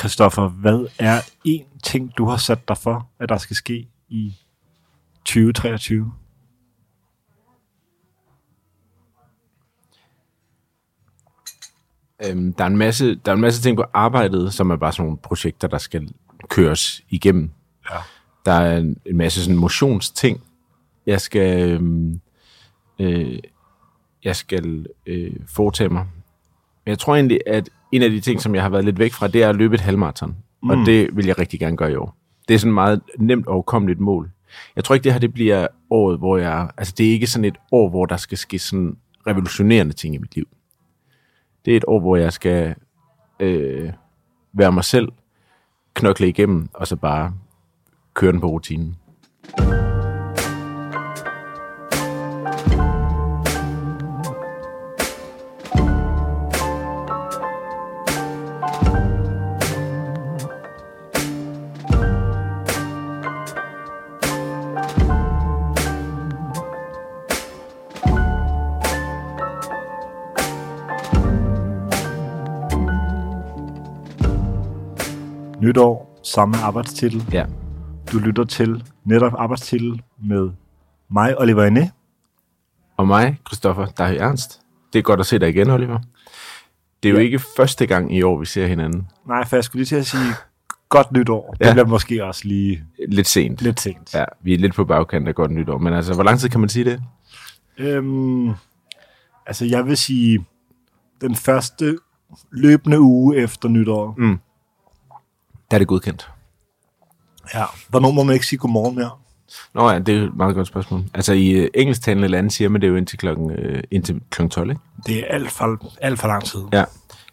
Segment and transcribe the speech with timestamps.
[0.00, 4.36] Christoffer, hvad er en ting, du har sat dig for, at der skal ske i
[5.24, 6.12] 2023?
[12.24, 14.92] Øhm, der, er en masse, der er en masse ting på arbejdet, som er bare
[14.92, 16.12] sådan nogle projekter, der skal
[16.48, 17.50] køres igennem.
[17.90, 17.96] Ja.
[18.44, 20.42] Der er en, en masse sådan motionsting.
[21.06, 22.20] Jeg skal, øhm,
[22.98, 23.38] øh,
[24.24, 26.06] jeg skal øh, foretage mig.
[26.84, 29.12] Men jeg tror egentlig, at en af de ting, som jeg har været lidt væk
[29.12, 30.36] fra, det er at løbe et halvmarathon.
[30.62, 30.70] Mm.
[30.70, 32.16] Og det vil jeg rigtig gerne gøre i år.
[32.48, 34.30] Det er sådan et meget nemt overkommeligt mål.
[34.76, 36.70] Jeg tror ikke, det her det bliver året, hvor jeg...
[36.76, 40.18] Altså, det er ikke sådan et år, hvor der skal ske sådan revolutionerende ting i
[40.18, 40.48] mit liv.
[41.64, 42.74] Det er et år, hvor jeg skal
[43.40, 43.92] øh,
[44.52, 45.08] være mig selv,
[45.94, 47.32] knokle igennem, og så bare
[48.14, 48.96] køre den på rutinen.
[75.74, 77.24] Nytår, samme arbejdstitel.
[77.32, 77.44] Ja.
[78.12, 80.50] Du lytter til netop arbejdstitel med
[81.10, 81.90] mig, Oliver Ine.
[82.96, 84.60] Og mig, Christoffer Dahi Ernst.
[84.92, 85.98] Det er godt at se dig igen, Oliver.
[87.02, 87.22] Det er jo Ja.
[87.24, 89.08] ikke første gang i år, vi ser hinanden.
[89.28, 90.32] Nej, for jeg skulle lige til at sige
[90.88, 91.54] godt nytår.
[91.58, 91.72] Det Ja.
[91.72, 93.62] bliver måske også lige Lidt sent.
[93.62, 94.14] lidt sent.
[94.14, 95.78] Ja, vi er lidt på bagkant af godt nytår.
[95.78, 97.02] Men altså, hvor lang tid kan man sige det?
[97.78, 98.48] Øhm,
[99.46, 100.44] altså, jeg vil sige,
[101.20, 101.98] den første
[102.52, 104.14] løbende uge efter nytår.
[104.18, 104.38] Mm.
[105.70, 106.30] Der er det godkendt.
[107.54, 107.64] Ja.
[107.88, 109.10] Hvornår må man ikke sige godmorgen mere?
[109.74, 111.04] Nå ja, det er et meget godt spørgsmål.
[111.14, 114.70] Altså i øh, engelsktalende lande siger man det jo indtil klokken, øh, indtil klokken 12,
[114.70, 114.82] ikke?
[115.06, 116.60] Det er alt for, alt for lang tid.
[116.72, 116.84] Ja.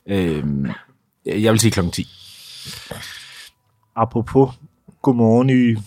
[0.08, 0.72] Øhm,
[1.26, 2.08] jeg vil sige klokken 10.
[3.96, 4.50] Apropos
[5.02, 5.82] godmorgen i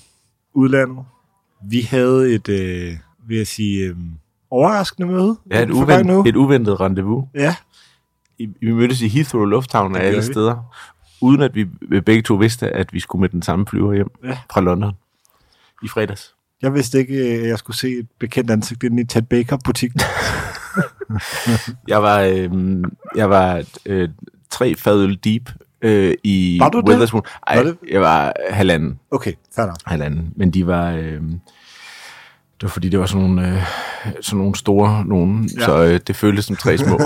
[0.54, 1.04] udlandet.
[1.62, 2.96] Vi havde et, øh,
[3.28, 3.96] vil jeg sige, øh,
[4.50, 5.36] overraskende møde.
[5.50, 7.24] Ja, et, uvent, et uventet rendezvous.
[7.34, 7.56] Ja,
[8.38, 10.24] I, vi mødtes i Heathrow Lufthavn af alle vi.
[10.24, 10.74] steder,
[11.20, 11.64] uden at vi
[12.00, 14.38] begge to vidste, at vi skulle med den samme flyver hjem Ja.
[14.52, 14.92] fra London
[15.82, 16.34] i fredags.
[16.62, 20.00] jeg vidste ikke, øh, at jeg skulle se et bekendt ansigt inde i Ted Baker-butikken.
[21.88, 22.50] Jeg var, øh,
[23.16, 24.08] jeg var øh,
[24.50, 25.50] tre fadøl deep
[25.82, 26.88] øh, i Var du det?
[26.88, 27.22] Witherspoon.
[27.46, 27.76] Ej, Var det?
[27.90, 28.98] jeg var halvanden.
[29.10, 29.76] Okay, fair nok.
[29.86, 30.32] halvanden.
[30.36, 30.90] Men de var...
[30.90, 31.22] Øh,
[32.60, 33.62] det var fordi, det var sådan nogle, øh,
[34.20, 35.60] sådan nogle store nogen, Ja.
[35.60, 35.66] ja.
[35.66, 37.00] så øh, det føltes som tre små.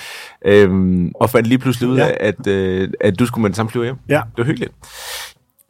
[0.46, 2.06] øhm, og fandt lige pludselig ud Ja.
[2.08, 3.96] af, at, øh, at du skulle med den samme flyver hjem.
[4.08, 4.14] Ja.
[4.30, 4.72] Det var hyggeligt.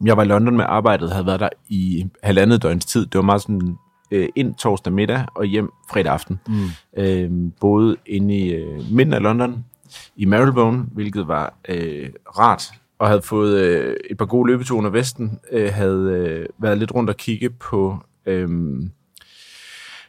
[0.05, 3.07] Jeg var i London med arbejdet, havde været der i halvandet døgns tid.
[3.07, 3.77] Det var meget sådan
[4.11, 6.41] øh, ind torsdag middag og hjem fredag aften.
[6.49, 6.55] Mm.
[6.99, 7.31] Øh,
[7.61, 9.65] boede inde i øh, midten af London,
[10.17, 12.09] i Marylebone, hvilket var øh,
[12.39, 16.79] rart, og havde fået øh, et par gode løbeture under vesten, øh, havde øh, været
[16.79, 18.49] lidt rundt og kigge på øh,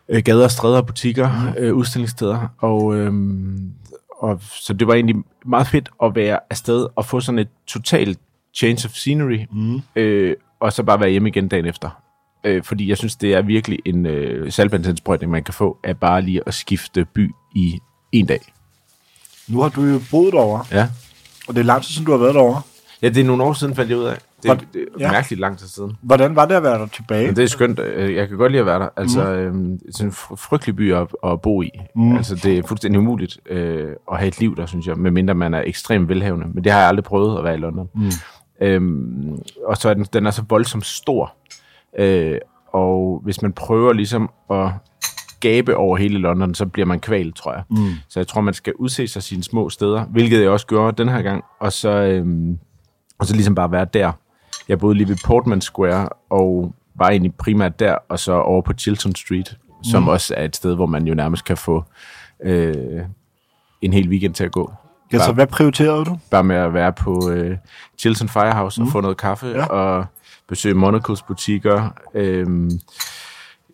[0.09, 3.13] øh, gader, stræder, butikker, øh, udstillingssteder, og, øh,
[4.21, 8.19] og så det var egentlig meget fedt at være afsted og få sådan et totalt
[8.55, 9.81] change of scenery, Mm.
[9.95, 11.89] øh, og så bare være hjemme igen dagen efter.
[12.43, 16.21] Øh, fordi jeg synes, det er virkelig en øh, salgbandsindsprøjtning, man kan få, af bare
[16.21, 17.79] lige at skifte by i
[18.11, 18.53] en dag.
[19.47, 20.89] Nu har du jo boet derovre, Ja.
[21.47, 22.61] og det er lang tid siden, du har været derovre.
[23.01, 24.17] ja, det er nogle år siden, fandt jeg ud af.
[24.55, 25.11] Det, Hvor- det er ja.
[25.11, 25.97] mærkeligt lang tid siden.
[26.01, 27.25] Hvordan var det at være der tilbage?
[27.27, 27.79] Men det er skønt.
[27.79, 28.89] øh, Jeg kan godt lide at være der.
[28.97, 29.73] Altså, mm.
[29.73, 31.69] er sådan en fr- frygtelig by at, at bo i.
[31.95, 32.15] Mm.
[32.17, 35.53] Altså, det er fuldstændig umuligt øh, at have et liv der, synes jeg, medmindre man
[35.53, 36.47] er ekstremt velhavende.
[36.53, 37.89] Men det har jeg aldrig prøvet at være i London.
[37.95, 38.11] Mm.
[38.61, 41.33] Øhm, og så er den, den er så voldsomt stor.
[41.99, 42.37] Øh,
[42.73, 44.69] og hvis man prøver ligesom at
[45.39, 47.63] gabe over hele London, så bliver man kvalt, tror jeg.
[47.69, 47.77] Mm.
[48.09, 51.09] Så jeg tror, man skal udse sig sine små steder, hvilket jeg også gjorde den
[51.13, 52.57] her gang, og så, øhm,
[53.19, 54.11] og så ligesom bare være der.
[54.69, 58.73] Jeg boede lige ved Portman Square, og var egentlig primært der, og så over på
[58.73, 60.07] Chilton Street, som Mm.
[60.09, 61.83] også er et sted, hvor man jo nærmest kan få
[62.43, 63.01] øh,
[63.81, 64.73] en hel weekend til at gå.
[65.13, 66.19] Ja, så Bare, hvad prioriterede du?
[66.31, 67.57] bare med at være på øh,
[67.97, 68.87] Chilton Firehouse Mm.
[68.87, 69.65] og få noget kaffe, Ja.
[69.65, 70.05] og
[70.49, 71.89] besøge Monocles butikker.
[72.13, 72.47] Øh,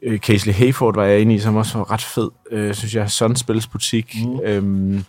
[0.03, 3.11] øh, Casely Hayford var jeg inde i, som også var ret fed, øh, synes jeg.
[3.11, 4.15] Sunspils butik.
[4.25, 4.59] Mm.
[4.63, 5.05] Mm.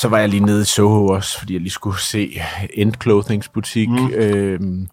[0.00, 2.40] Så var jeg lige nede i Soho også, fordi jeg lige skulle se
[2.74, 3.94] End Clothings butik, Mm.
[3.96, 4.10] mm.
[4.12, 4.88] øhm,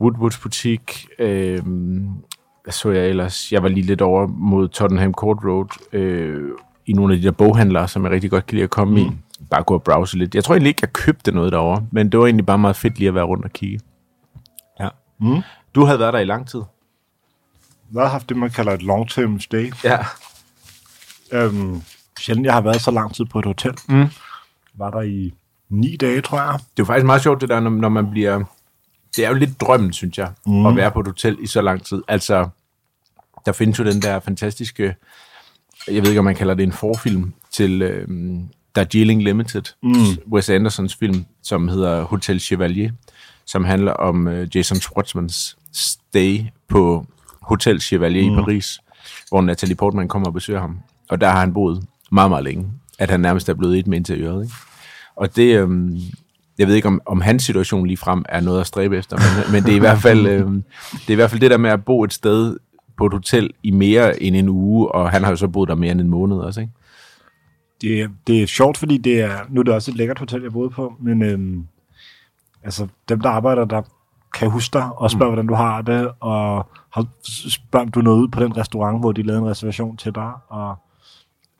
[0.00, 1.06] Woodwoods butik.
[1.18, 2.08] Øhm,
[2.64, 3.52] hvad så jeg ellers?
[3.52, 6.50] Jeg var lige lidt over mod Tottenham Court Road, øh,
[6.86, 9.06] i nogle af de der boghandlere, som jeg rigtig godt kan lide at komme mm.
[9.06, 9.10] i.
[9.50, 10.34] Bare gå og browse lidt.
[10.34, 12.98] Jeg tror egentlig ikke, jeg købte noget derovre, men det var egentlig bare meget fedt
[12.98, 13.80] lige at være rundt og kigge.
[14.80, 14.88] Ja.
[15.20, 15.40] Mm.
[15.74, 16.62] Du havde været der i lang tid.
[17.94, 19.72] Jeg har haft det, man kalder et long-term stay.
[19.84, 19.98] Ja.
[21.32, 21.82] Øhm,
[22.20, 23.74] sjældent jeg har været så lang tid på et hotel.
[23.88, 24.06] Mm.
[24.74, 25.32] Var der i
[25.68, 26.52] ni dage, tror jeg.
[26.52, 28.44] Det er jo faktisk meget sjovt, det der, når, når man bliver...
[29.16, 30.66] Det er jo lidt drømmen, synes jeg, mm.
[30.66, 32.02] at være på et hotel i så lang tid.
[32.08, 32.48] Altså,
[33.46, 34.94] der findes jo den der fantastiske...
[35.88, 38.08] Jeg ved ikke, om man kalder det en forfilm til øh,
[38.76, 40.32] Darjeeling Limited, mm.
[40.32, 42.90] Wes Andersons film, som hedder Hotel Chevalier,
[43.46, 47.06] som handler om øh, Jason Schwartzmans stay på
[47.42, 48.38] Hotel Chevalier mm.
[48.38, 48.80] i Paris,
[49.28, 50.78] hvor Natalie Portman kommer og besøger ham.
[51.08, 52.66] Og der har han boet meget, meget længe.
[53.00, 54.42] At han nærmest er blevet et med interiøret.
[54.44, 54.54] Ikke?
[55.16, 55.96] Og det, øhm,
[56.58, 59.52] jeg ved ikke, om, om hans situation lige frem er noget at stræbe efter, men,
[59.52, 61.70] men det, er i hvert fald, øhm, det er i hvert fald det der med
[61.70, 62.56] at bo et sted
[62.96, 65.74] på et hotel i mere end en uge, og han har jo så boet der
[65.74, 66.72] mere end en måned også, ikke?
[67.80, 70.42] Det, er- det er sjovt, fordi det er, nu er det også et lækkert hotel,
[70.42, 71.64] jeg boede på, men øhm,
[72.64, 73.82] altså, dem, der arbejder der,
[74.34, 75.34] kan huske dig og spørge, mm.
[75.34, 77.06] hvordan du har det, og har,
[77.50, 80.32] spørger, om du nået ud på den restaurant, hvor de lavede en reservation til dig,
[80.48, 80.74] og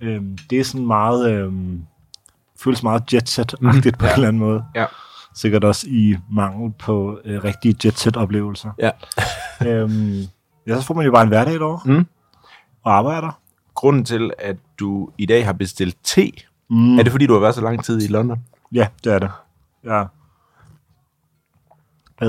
[0.01, 1.81] øhm, det er sådan meget, øhm,
[2.61, 4.65] føles meget jetset-agtigt på en eller anden måde.
[4.75, 4.87] Ja.
[5.35, 8.71] Sikkert også i mangel på øh, rigtige jetset-oplevelser.
[8.79, 8.91] ja.
[9.69, 10.23] øhm,
[10.67, 12.07] ja, så får man jo bare en hverdag derovre, Mm.
[12.83, 13.39] og arbejder.
[13.75, 16.33] Grunden til, at du i dag har bestilt te,
[16.71, 16.99] mm.
[16.99, 18.39] er det fordi, du har været så lang tid i London?
[18.73, 19.31] Ja, det er det.
[19.85, 20.07] Jeg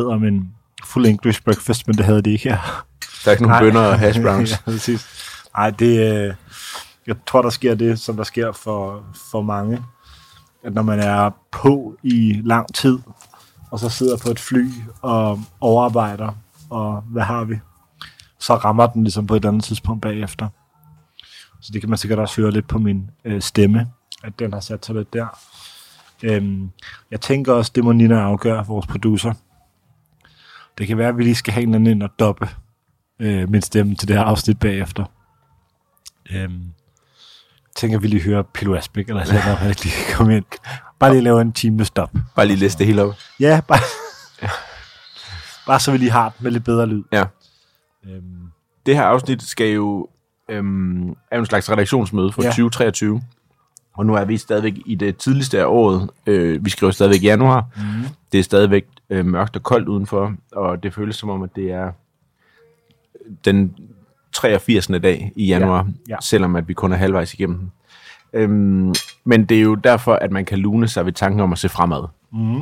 [0.06, 0.52] om en
[0.86, 2.58] full English breakfast, men det havde de ikke her.
[3.26, 4.52] Der er ikke nogen bønner og hash browns.
[4.52, 5.08] ja, præcis.
[5.58, 6.34] Nej, det, øh,
[7.08, 9.84] jeg tror, der sker det, som der sker for, for mange.
[10.64, 13.00] At når man er på i lang tid,
[13.72, 14.70] og så sidder på et fly
[15.02, 16.32] og overarbejder,
[16.70, 17.60] og hvad har vi?
[18.40, 20.48] Så rammer den ligesom på et andet tidspunkt bagefter.
[21.62, 23.88] Så det kan man sikkert også høre lidt på min øh, stemme,
[24.24, 25.28] at den har sat sig lidt der.
[26.24, 26.72] Øhm,
[27.12, 29.34] jeg tænker også, det må Nina afgøre, vores producer.
[30.78, 32.50] Det kan være, at vi lige skal have en eller anden ind og doppe
[33.20, 35.06] øh, min stemme til det her afsnit bagefter.
[36.32, 36.74] Øhm,
[37.76, 40.46] tænker, vi lige hører Pilo Asbæk, eller sådan noget, at lige kan komme ind.
[41.00, 42.12] Bare lige lave en time stop.
[42.36, 43.14] Bare lige læse det hele op.
[43.40, 43.80] Ja, bare,
[45.68, 47.04] bare så vi lige har det med lidt bedre lyd.
[47.12, 47.24] Ja.
[48.06, 48.24] Øhm,
[48.86, 50.08] Det her afsnit skal jo
[50.50, 52.50] øhm, er en slags redaktionsmøde for ja.
[52.50, 53.22] 2023.
[53.94, 56.10] Og nu er vi stadigvæk i det tidligste af året.
[56.26, 57.66] Øh, vi skriver stadigvæk januar.
[57.76, 58.08] Mm.
[58.32, 61.72] Det er stadigvæk øh, mørkt og koldt udenfor, og det føles som om, at det
[61.72, 61.92] er
[63.46, 63.76] den
[64.34, 64.88] 83.
[64.88, 66.18] dag i januar, Ja, ja.
[66.22, 67.72] selvom at vi kun er halvvejs igennem den.
[68.34, 68.94] Øhm,
[69.24, 71.70] men det er jo derfor, at man kan lune sig ved tanken om at se
[71.70, 72.04] fremad.
[72.32, 72.62] mm.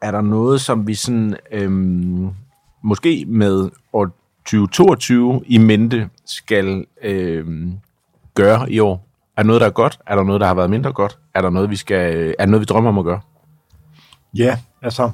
[0.00, 2.30] Er der noget, som vi sådan, øhm,
[2.82, 4.08] måske med år
[4.44, 7.72] 2022 i mente, skal øhm,
[8.34, 9.06] gøre i år?
[9.36, 9.98] Er der noget, der er godt?
[10.06, 11.18] Er der noget, der har været mindre godt?
[11.34, 13.20] Er der noget, vi skal, er der noget, vi drømmer om at gøre?
[14.34, 15.10] Ja, altså,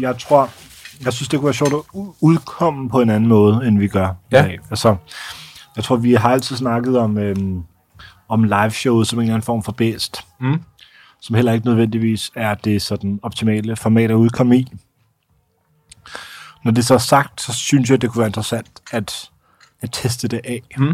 [0.00, 0.50] jeg tror,
[1.04, 4.14] jeg synes, det kunne være sjovt at udkomme på en anden måde, end vi gør
[4.32, 4.44] Ja.
[4.44, 4.58] i dag.
[4.70, 4.96] Altså,
[5.76, 7.62] jeg tror, vi har altid snakket om, øhm,
[8.28, 10.60] om liveshowet som en eller anden form for bedst, Mm.
[11.20, 14.72] som heller ikke nødvendigvis er det sådan optimale format at udkomme i.
[16.64, 19.30] Når det så er sagt, så synes jeg, det kunne være interessant at,
[19.80, 20.62] at teste det af.
[20.78, 20.88] Mm.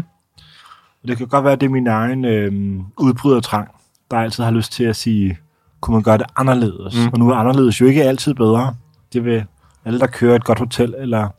[1.03, 3.67] Og det kan godt være, at det er min egen øhm, udbrydertrang,
[4.11, 5.37] der altid har lyst til at sige,
[5.81, 6.95] kunne man gøre det anderledes?
[6.95, 7.07] Mm.
[7.13, 8.75] Og nu er anderledes jo ikke altid bedre.
[9.13, 9.45] Det vil
[9.85, 11.29] alle, der kører et godt hotel, eller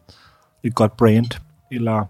[0.63, 1.41] et godt brand,
[1.73, 2.05] eller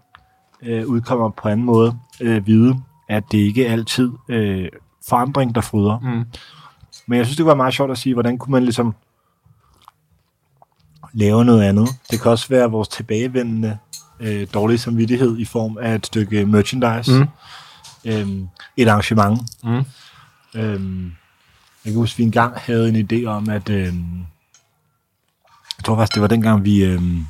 [0.63, 2.77] øh, udkommer på anden måde, øh, vide,
[3.09, 4.69] at det ikke altid øh,
[5.09, 5.99] forandring, der fryder.
[5.99, 6.25] Mm.
[7.07, 8.95] Men jeg synes, det var meget sjovt at sige, hvordan kunne man ligesom
[11.13, 11.89] lave noget andet.
[12.11, 13.79] Det kan også være vores tilbagevendende
[14.21, 17.13] øh, dårlige samvittighed i form af et stykke merchandise.
[17.13, 17.29] Mm.
[18.05, 19.41] Øhm, et arrangement.
[19.65, 19.85] Mm.
[20.55, 21.13] Øhm,
[21.85, 24.27] jeg kan huske, at vi engang havde en idé om, at øhm,
[25.79, 27.27] jeg tror faktisk, det var dengang, vi, øhm,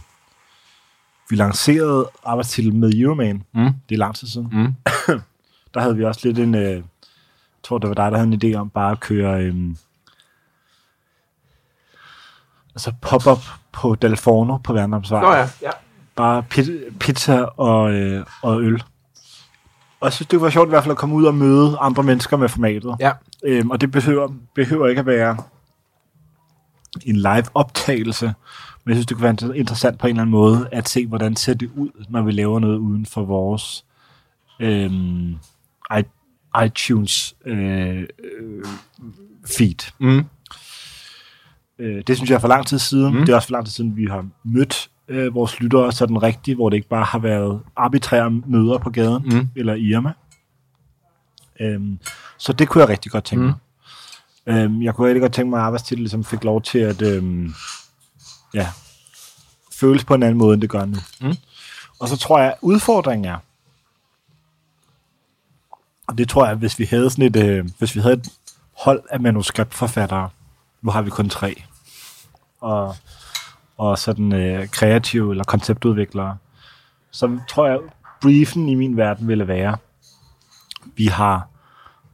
[1.30, 3.42] vi lancerede arbejdstitel med Euroman.
[3.54, 3.70] Mm.
[3.88, 4.48] Det er lang tid siden.
[4.52, 4.74] Mm.
[5.74, 6.82] Der havde vi også lidt en, øh, jeg
[7.62, 9.76] tror, det var dig, der havde en idé om bare at køre øhm,
[12.74, 13.38] altså pop-up
[13.72, 15.20] på Dalforno på Værndomsvej.
[15.22, 15.70] Nå ja, ja.
[16.16, 16.70] Bare pit,
[17.00, 18.82] pizza og, øh, og øl.
[20.00, 22.02] Og jeg synes, det var sjovt i hvert fald at komme ud og møde andre
[22.02, 22.96] mennesker med formatet.
[23.00, 23.12] ja.
[23.44, 25.36] Øhm, og det behøver, behøver ikke at være
[27.06, 28.26] en live optagelse,
[28.84, 31.06] men jeg synes, det kunne være inter- interessant på en eller anden måde at se,
[31.06, 33.84] hvordan ser det ud, når vi laver noget uden for vores
[34.60, 35.34] øhm,
[36.64, 38.64] iTunes øh, øh,
[39.58, 39.92] feed.
[40.00, 40.24] Mm.
[41.78, 43.12] Øh, det synes jeg er for lang tid siden.
[43.12, 43.18] Mm.
[43.18, 43.26] Mm.
[43.26, 46.56] Det er også for lang tid siden, vi har mødt øh, vores lyttere sådan rigtigt,
[46.56, 49.48] hvor det ikke bare har været arbitrære møder på gaden Mm.
[49.56, 50.12] eller Irma.
[51.60, 51.98] Øhm,
[52.38, 53.52] så det kunne jeg rigtig godt tænke Mm.
[54.46, 57.54] Øhm, jeg kunne rigtig godt tænke mig, at arbejdstitel ligesom fik lov til at øhm,
[58.54, 58.68] ja,
[59.72, 60.96] føles på en anden måde, end det gør nu.
[61.20, 61.36] Mm.
[61.98, 63.38] Og så tror jeg, at udfordringen er,
[66.06, 68.28] og det tror jeg, hvis vi havde sådan et, øh, hvis vi havde et
[68.72, 70.28] hold af manuskriptforfattere,
[70.82, 71.62] nu har vi kun tre.
[72.60, 72.96] Og,
[73.76, 76.36] og sådan øh, kreative eller konceptudviklere.
[77.10, 77.78] Så tror jeg,
[78.22, 79.76] briefen i min verden ville være,
[80.96, 81.48] vi har,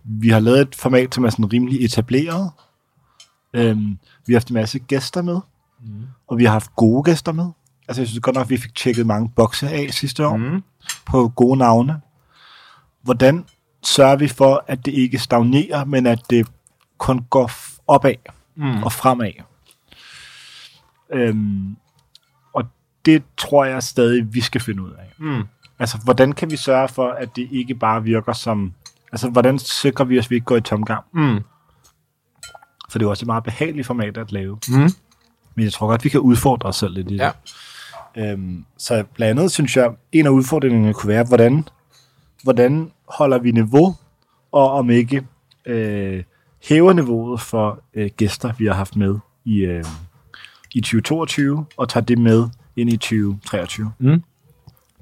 [0.05, 2.51] vi har lavet et format, som er sådan rimelig etableret.
[3.55, 5.41] Øhm, vi har haft en masse gæster med,
[5.83, 6.07] mm.
[6.27, 7.47] og vi har haft gode gæster med.
[7.89, 10.63] Altså jeg synes godt nok, at vi fik tjekket mange bokse af sidste år mm.
[11.07, 12.01] på gode navne.
[13.03, 13.45] Hvordan
[13.83, 16.49] sørger vi for, at det ikke stagnerer, men at det
[16.99, 17.51] kun går
[17.87, 18.15] opad
[18.57, 18.83] mm.
[18.83, 19.33] og fremad?
[21.13, 21.77] Øhm,
[22.53, 22.65] og
[23.05, 25.13] det tror jeg stadig, vi skal finde ud af.
[25.19, 25.43] Mm.
[25.79, 28.75] Altså, hvordan kan vi sørge for, at det ikke bare virker som...
[29.13, 31.05] Altså, hvordan sikrer vi os, at vi ikke går i tomgang?
[31.13, 31.41] Mm.
[32.91, 34.59] For det er jo også et meget behageligt format at lave.
[34.69, 34.91] Mm.
[35.55, 37.19] Men jeg tror godt, vi kan udfordre os selv lidt i det.
[37.19, 37.31] Ja.
[38.17, 41.69] Øhm, så blandt andet synes jeg, en af udfordringerne kunne være, hvordan,
[42.43, 43.97] hvordan holder vi niveau,
[44.53, 45.27] og om ikke
[45.67, 46.23] øh,
[46.69, 49.85] hæver niveauet for øh, gæster, vi har haft med i, øh,
[50.75, 53.93] i 2022, og tager det med ind i 2023.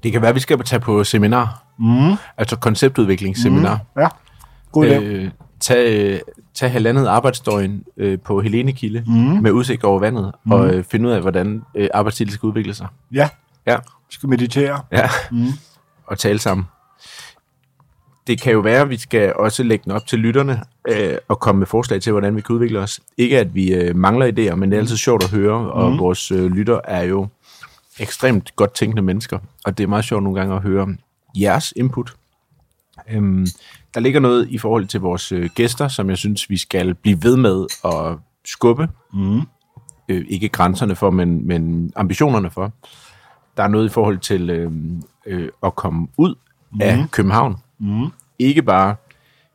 [0.03, 1.63] Det kan være, at vi skal tage på seminar.
[1.79, 2.15] Mm.
[2.37, 3.79] Altså konceptudviklingsseminar.
[3.97, 4.07] Ja,
[4.71, 4.93] god idé.
[4.93, 6.21] Øh, tag,
[6.53, 9.13] tag halvandet arbejdsdøgn øh, på Helenekilde Mm.
[9.15, 10.51] med udsigt over vandet, mm.
[10.51, 12.87] og øh, finde ud af, hvordan øh, arbejdstiden skal udvikle sig.
[13.13, 13.29] Ja,
[13.67, 13.75] Ja.
[13.77, 14.81] vi skal meditere.
[14.91, 15.09] Ja.
[15.31, 15.45] Mm.
[16.05, 16.65] Og tale sammen.
[18.27, 21.39] Det kan jo være, at vi skal også lægge den op til lytterne øh, og
[21.39, 22.99] komme med forslag til, hvordan vi kan udvikle os.
[23.17, 25.99] Ikke at vi øh, mangler idéer, men det er altid sjovt at høre, og Mm.
[25.99, 27.27] vores øh, lytter er jo
[27.99, 30.87] ekstremt godt tænkende mennesker, og det er meget sjovt nogle gange at høre
[31.35, 32.13] jeres input.
[33.09, 33.47] Øhm,
[33.93, 37.23] der ligger noget i forhold til vores øh, gæster, som jeg synes, vi skal blive
[37.23, 38.87] ved med at skubbe.
[39.13, 39.41] Mm.
[40.09, 42.71] Øh, ikke grænserne for, men, men ambitionerne for.
[43.57, 44.71] Der er noget i forhold til øh,
[45.25, 46.35] øh, at komme ud
[46.71, 46.81] mm.
[46.81, 47.55] af København.
[47.79, 48.07] Mm.
[48.39, 48.95] Ikke bare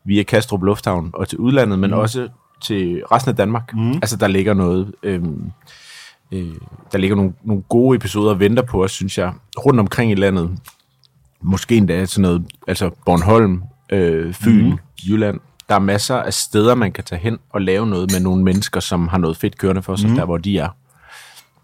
[0.04, 1.96] via Kastrup Lufthavn og til udlandet, men mm.
[1.96, 2.28] også
[2.60, 3.74] til resten af Danmark.
[3.74, 3.92] Mm.
[3.92, 4.94] Altså, der ligger noget...
[5.02, 5.22] Øh,
[6.32, 6.54] øh,
[6.92, 10.14] der ligger nogle, nogle gode episoder og venter på os, synes jeg, rundt omkring i
[10.14, 10.58] landet.
[11.44, 14.78] Måske endda sådan noget, altså Bornholm, øh, Fyn, mm.
[15.08, 15.40] Jylland.
[15.68, 18.80] Der er masser af steder, man kan tage hen og lave noget med nogle mennesker,
[18.80, 20.16] som har noget fedt kørende for sig, mm.
[20.16, 20.68] der hvor de er.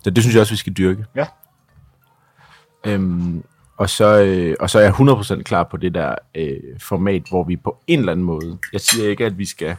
[0.04, 1.04] Så det synes jeg også, vi skal dyrke.
[1.16, 1.26] Ja.
[2.86, 3.42] Øhm,
[3.76, 7.44] og, så, øh, og så er jeg 100% klar på det der øh, format, hvor
[7.44, 9.76] vi på en eller anden måde, jeg siger ikke, at vi skal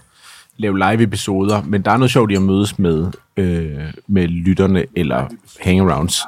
[0.58, 5.28] lave live-episoder, men der er noget sjovt i at mødes med, øh, med lytterne eller
[5.60, 6.22] hangarounds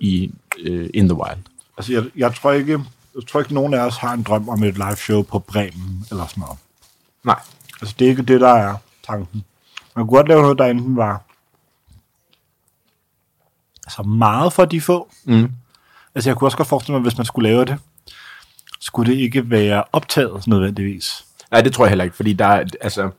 [0.00, 1.55] i øh, In The Wild.
[1.76, 2.72] Altså, jeg, jeg, tror ikke,
[3.14, 6.06] jeg tror ikke, nogen af os har en drøm om et live show på Bremen
[6.10, 6.58] eller sådan noget.
[7.24, 7.40] Nej.
[7.80, 9.44] Altså, det er ikke det, der er tanken.
[9.96, 11.22] Man kunne godt lave noget, der enten var
[13.86, 15.10] altså meget for de få.
[15.24, 15.52] Mm.
[16.14, 17.78] Altså, jeg kunne også godt forestille mig, hvis man skulle lave det,
[18.80, 21.24] skulle det ikke være optaget nødvendigvis.
[21.50, 23.10] Nej, det tror jeg heller ikke, fordi der er altså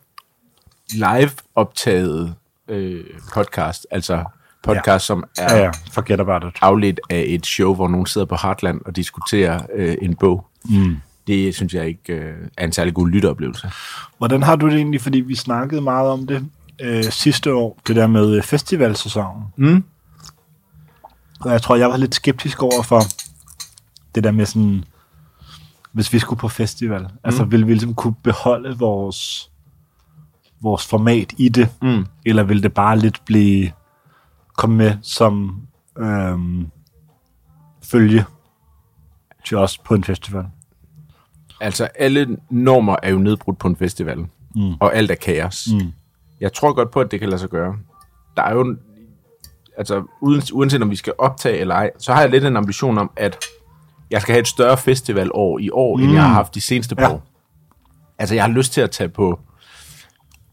[0.90, 2.36] live optaget
[2.68, 4.26] øh, podcast, altså
[4.68, 5.00] podcast, ja.
[5.00, 6.56] som er Ja, ja, forget about it.
[6.62, 10.46] afledt af et show, hvor nogen sidder på Heartland og diskuterer øh, en bog.
[10.66, 10.98] Mm.
[11.28, 13.72] Det synes jeg ikke øh, er en særlig god lytteoplevelse.
[14.18, 15.02] Hvordan har du det egentlig?
[15.02, 16.46] Fordi vi snakkede meget om det
[16.82, 19.44] øh, sidste år, det der med øh, festivalsæsonen.
[19.56, 19.84] Mm.
[21.40, 23.02] Og jeg tror, jeg var lidt skeptisk over for
[24.16, 24.84] det der med sådan,
[25.92, 27.02] hvis vi skulle på festival.
[27.02, 27.08] Mm.
[27.24, 29.52] Altså, ville vi ligesom kunne beholde vores,
[30.62, 31.70] vores format i det?
[31.82, 32.06] Mm.
[32.26, 33.72] Eller ville det bare lidt blive,
[34.58, 35.62] komme med som
[35.98, 36.68] øhm,
[37.84, 38.26] følge
[39.46, 40.46] til os på en festival?
[41.62, 44.74] Altså, alle normer er jo nedbrudt på en festival, Mm.
[44.80, 45.68] og alt er kaos.
[45.74, 45.92] Mm.
[46.42, 47.76] Jeg tror godt på, at det kan lade sig gøre.
[48.38, 48.76] Der er jo,
[49.78, 52.98] altså uden, uanset om vi skal optage eller ej, så har jeg lidt en ambition
[52.98, 53.38] om, at
[54.12, 56.04] jeg skal have et større festivalår i år, mm.
[56.04, 57.14] end jeg har haft de seneste par Ja.
[57.14, 57.24] år.
[58.18, 59.40] Altså, jeg har lyst til at tage på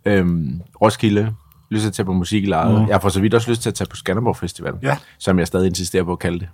[0.05, 1.35] øhm, Roskilde,
[1.75, 2.81] lyst til at tage på musik i lejet.
[2.83, 2.89] Mm.
[2.89, 4.97] Jeg for så vidt også lyst til at tage på Skanderborg Festival, Ja.
[5.19, 6.49] som jeg stadig insisterer på at kalde det.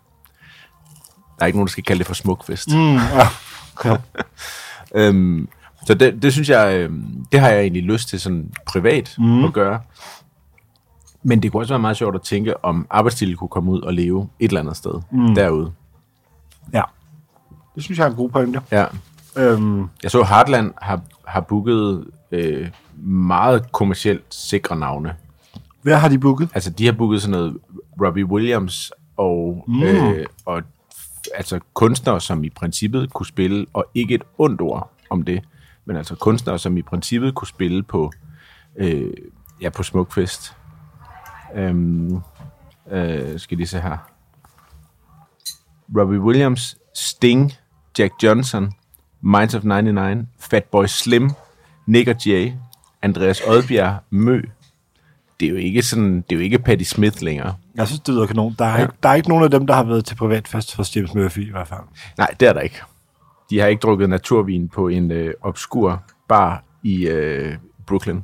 [1.38, 2.68] Der er ikke nogen, der skal kalde det for Smukfest.
[2.74, 3.26] Mm, ja.
[3.84, 3.96] ja.
[4.94, 5.48] Øhm,
[5.86, 9.44] så det, det synes jeg, øhm, det har jeg egentlig lyst til sådan privat mm.
[9.44, 9.80] at gøre.
[11.22, 13.94] Men det kunne også være meget sjovt at tænke, om arbejdstitel kunne komme ud og
[13.94, 15.34] leve et eller andet sted mm.
[15.34, 15.72] derude.
[16.72, 16.82] ja.
[17.74, 18.60] Det synes jeg er en god pointe.
[18.70, 18.84] Ja.
[19.36, 22.68] Øhm, Jeg så, Heartland har, har booket øh,
[23.02, 25.14] meget kommercielt sikre navne.
[25.82, 26.48] hvad har de booket?
[26.54, 27.58] Altså, de har booket sådan noget
[28.02, 29.82] Robbie Williams og, mm.
[29.82, 30.62] øh, og
[31.34, 35.44] altså kunstnere, som i princippet kunne spille, og ikke et ondt ord om det,
[35.84, 38.12] men altså kunstnere, som i princippet kunne spille på,
[38.76, 39.12] øh,
[39.60, 40.56] ja, på Smukfest.
[41.54, 42.20] Øhm,
[42.90, 43.96] øh, skal de se her.
[45.98, 47.52] Robbie Williams, Sting,
[47.98, 48.72] Jack Johnson,
[49.20, 51.30] Minds of 99, Fatboy Slim,
[51.86, 52.52] Nick og Jay,
[53.02, 54.42] Andreas Odbjerg, Mø,
[55.40, 57.54] det er jo ikke sådan, det er jo ikke Patti Smith længere.
[57.74, 58.56] Jeg synes, det lyder kanon.
[58.58, 58.76] Der er, Ja.
[58.76, 58.82] ja.
[58.82, 61.48] ikke, der er ikke nogen af dem, der har været til privatfest hos James Murphy
[61.48, 61.80] i hvert fald.
[62.18, 62.80] Nej, det er der ikke.
[63.50, 68.20] De har ikke drukket naturvin på en øh, obskur bar i øh, Brooklyn.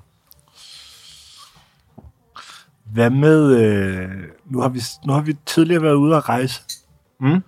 [2.92, 3.56] Hvad med...
[3.61, 4.09] Øh,
[4.45, 6.62] nu, har vi, nu har vi tidligere været ude at rejse.
[7.21, 7.42] Mm.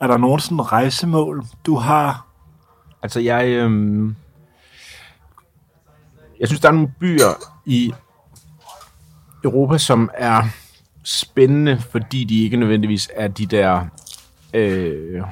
[0.00, 2.26] Er der nogen sådan rejsemål, du har?
[3.02, 3.48] Altså, jeg...
[3.48, 4.10] Øh,
[6.40, 7.32] jeg synes, der er nogle byer
[7.66, 7.92] i
[9.44, 10.42] Europa, som er
[11.02, 13.86] spændende, fordi de ikke nødvendigvis er de der
[14.54, 15.22] øh,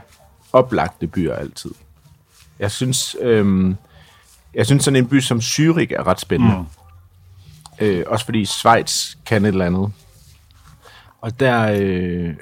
[0.52, 1.71] oplagte byer altid.
[2.59, 3.75] Jeg synes, øh,
[4.54, 6.56] jeg synes sådan en by som Zürich er ret spændende.
[6.59, 6.66] Mm.
[7.80, 9.92] Øh, også fordi Schweiz kan et eller andet.
[11.21, 12.35] Og der, øh,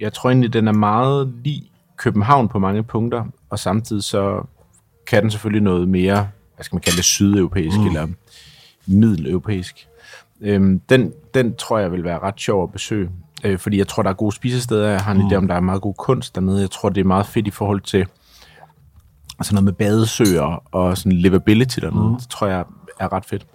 [0.00, 1.62] jeg tror egentlig, den er meget lig
[1.96, 4.42] København på mange punkter, og samtidig så
[5.06, 6.28] kan den selvfølgelig noget mere,
[6.62, 7.86] hvad skal man kalde det, sydeuropæisk mm.
[7.86, 8.06] eller
[8.86, 9.88] middeleuropæisk.
[10.40, 13.10] Øhm, den, den tror jeg vil være ret sjov at besøge,
[13.44, 14.88] øh, fordi jeg tror, der er gode spisesteder.
[14.88, 15.26] Jeg har en mm.
[15.26, 16.60] idé om, der er meget god kunst dernede.
[16.60, 18.06] Jeg tror, det er meget fedt i forhold til
[19.42, 22.08] sådan noget med badesøer og sådan livability dernede.
[22.08, 22.16] Mm.
[22.16, 22.64] Det tror jeg
[23.00, 23.46] er ret fedt.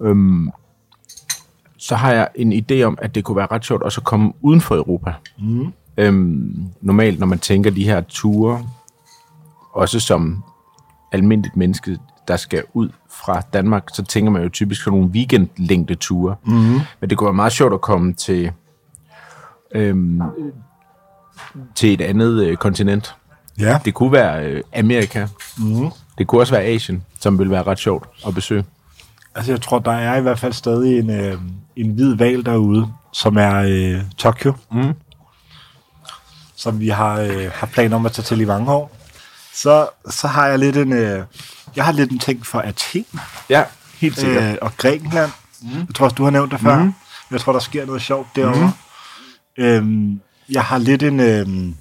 [0.00, 0.50] Øhm,
[1.78, 4.32] så har jeg en idé om, at det kunne være ret sjovt også at komme
[4.40, 5.14] uden for Europa.
[5.38, 5.72] Mm.
[5.96, 8.66] Øhm, normalt, når man tænker de her ture,
[9.72, 10.42] også som
[11.12, 15.94] almindeligt menneske, der skal ud fra Danmark, så tænker man jo typisk sådan nogle weekendlængde
[15.94, 16.36] ture.
[16.44, 16.80] Mm.
[17.00, 18.52] Men det kunne være meget sjovt at komme til,
[19.74, 20.20] øhm,
[21.74, 23.14] til et andet øh, kontinent.
[23.58, 23.78] Ja.
[23.84, 25.26] Det kunne være øh, Amerika.
[25.58, 25.90] Mm.
[26.18, 28.64] Det kunne også være Asien, som ville være ret sjovt at besøge.
[29.34, 31.38] Altså, jeg tror, der er i hvert fald stadig en, øh,
[31.76, 34.52] en hvid val derude, som er øh, Tokyo.
[34.72, 34.92] Mm.
[36.56, 38.96] Som vi har, øh, har planer om at tage til i mange år.
[39.54, 40.92] Så, så har jeg lidt en...
[40.92, 41.24] Øh,
[41.76, 43.04] jeg har lidt en ting for Athen
[43.48, 43.64] Ja,
[43.94, 44.42] helt sikkert.
[44.44, 45.30] øh, og Grækenland.
[45.62, 45.68] Mm.
[45.70, 46.78] Jeg tror også, du har nævnt det før.
[46.82, 46.94] Mm.
[47.30, 48.72] Jeg tror, der sker noget sjovt derovre.
[49.58, 49.64] Mm.
[49.64, 51.20] Øhm, jeg har lidt en...
[51.20, 51.74] Øhm,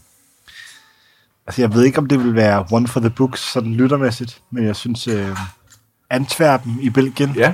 [1.47, 4.65] altså, jeg ved ikke, om det vil være one for the books, sådan lyttermæssigt, men
[4.65, 5.37] jeg synes, øh,
[6.09, 7.53] Antwerpen i Belgien Ja.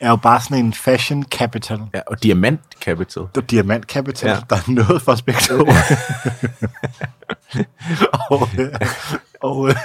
[0.00, 1.80] er jo bare sådan en fashion capital.
[1.94, 3.22] ja, og Diamant Capital.
[3.36, 4.30] Og diamant capital.
[4.30, 4.38] Ja.
[4.50, 5.54] Der er noget for begge to.
[8.30, 8.74] og, øh,
[9.42, 9.76] og, øh,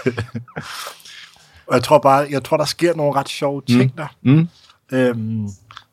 [1.68, 3.90] og jeg tror bare, jeg tror, der sker nogle ret sjove ting mm.
[3.98, 4.08] der.
[4.22, 4.48] Mm.
[4.92, 5.48] Øhm,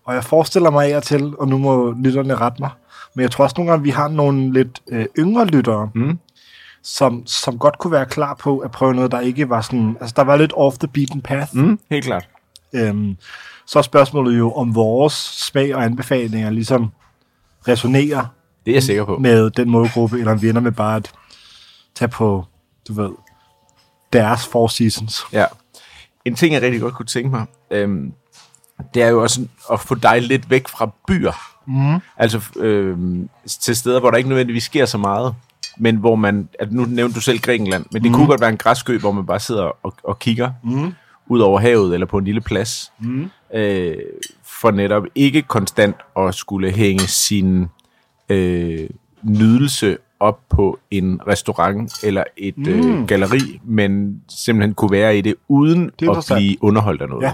[0.05, 2.71] og jeg forestiller mig af og til, og nu må lytterne rette mig,
[3.15, 6.19] men jeg tror også nogle gange, vi har nogle lidt øh, yngre lyttere, Mm.
[6.83, 10.15] som, som godt kunne være klar på at prøve noget, der ikke var sådan, altså
[10.17, 11.57] der var lidt off the beaten path.
[11.57, 11.79] Mm.
[11.91, 12.29] Helt klart.
[12.73, 13.17] Øhm,
[13.67, 15.13] så er spørgsmålet jo, om vores
[15.49, 16.91] smag og anbefalinger ligesom
[17.69, 18.25] resonerer
[18.67, 19.19] Det er jeg sikker på.
[19.19, 21.13] med den målgruppe, eller om vi ender med bare at
[21.95, 22.45] tage på,
[22.89, 23.11] du ved,
[24.13, 25.23] deres four seasons.
[25.33, 25.45] Ja.
[26.25, 28.13] En ting, jeg rigtig godt kunne tænke mig, øhm,
[28.95, 31.33] det er jo også at få dig lidt væk fra byer.
[31.67, 32.01] Mm.
[32.17, 35.35] Altså øhm, til steder, hvor der ikke nødvendigvis sker så meget,
[35.79, 38.17] men hvor man, at nu nævnte du selv Grækenland, men det mm.
[38.17, 40.93] kunne godt være en græskø, hvor man bare sidder og, og kigger mm.
[41.27, 43.31] ud over havet eller på en lille plads, mm.
[43.55, 43.97] øh,
[44.45, 47.67] for netop ikke konstant at skulle hænge sin
[48.29, 48.89] øh,
[49.23, 52.69] nydelse op på en restaurant eller et mm.
[52.69, 57.23] øh, galeri, men simpelthen kunne være i det uden Det at blive underholdt af noget.
[57.23, 57.33] Ja.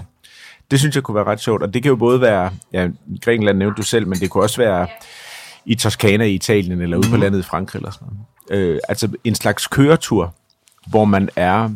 [0.71, 2.89] Det synes jeg kunne være ret sjovt, og det kan jo både være, ja,
[3.23, 4.87] Grækenland nævnte du selv, men det kunne også være
[5.67, 7.11] i Toskana i Italien, eller ude mm.
[7.11, 8.09] på landet i Frankrig, eller sådan
[8.51, 8.75] noget.
[8.75, 10.35] Øh, altså en slags køretur,
[10.87, 11.71] hvor man er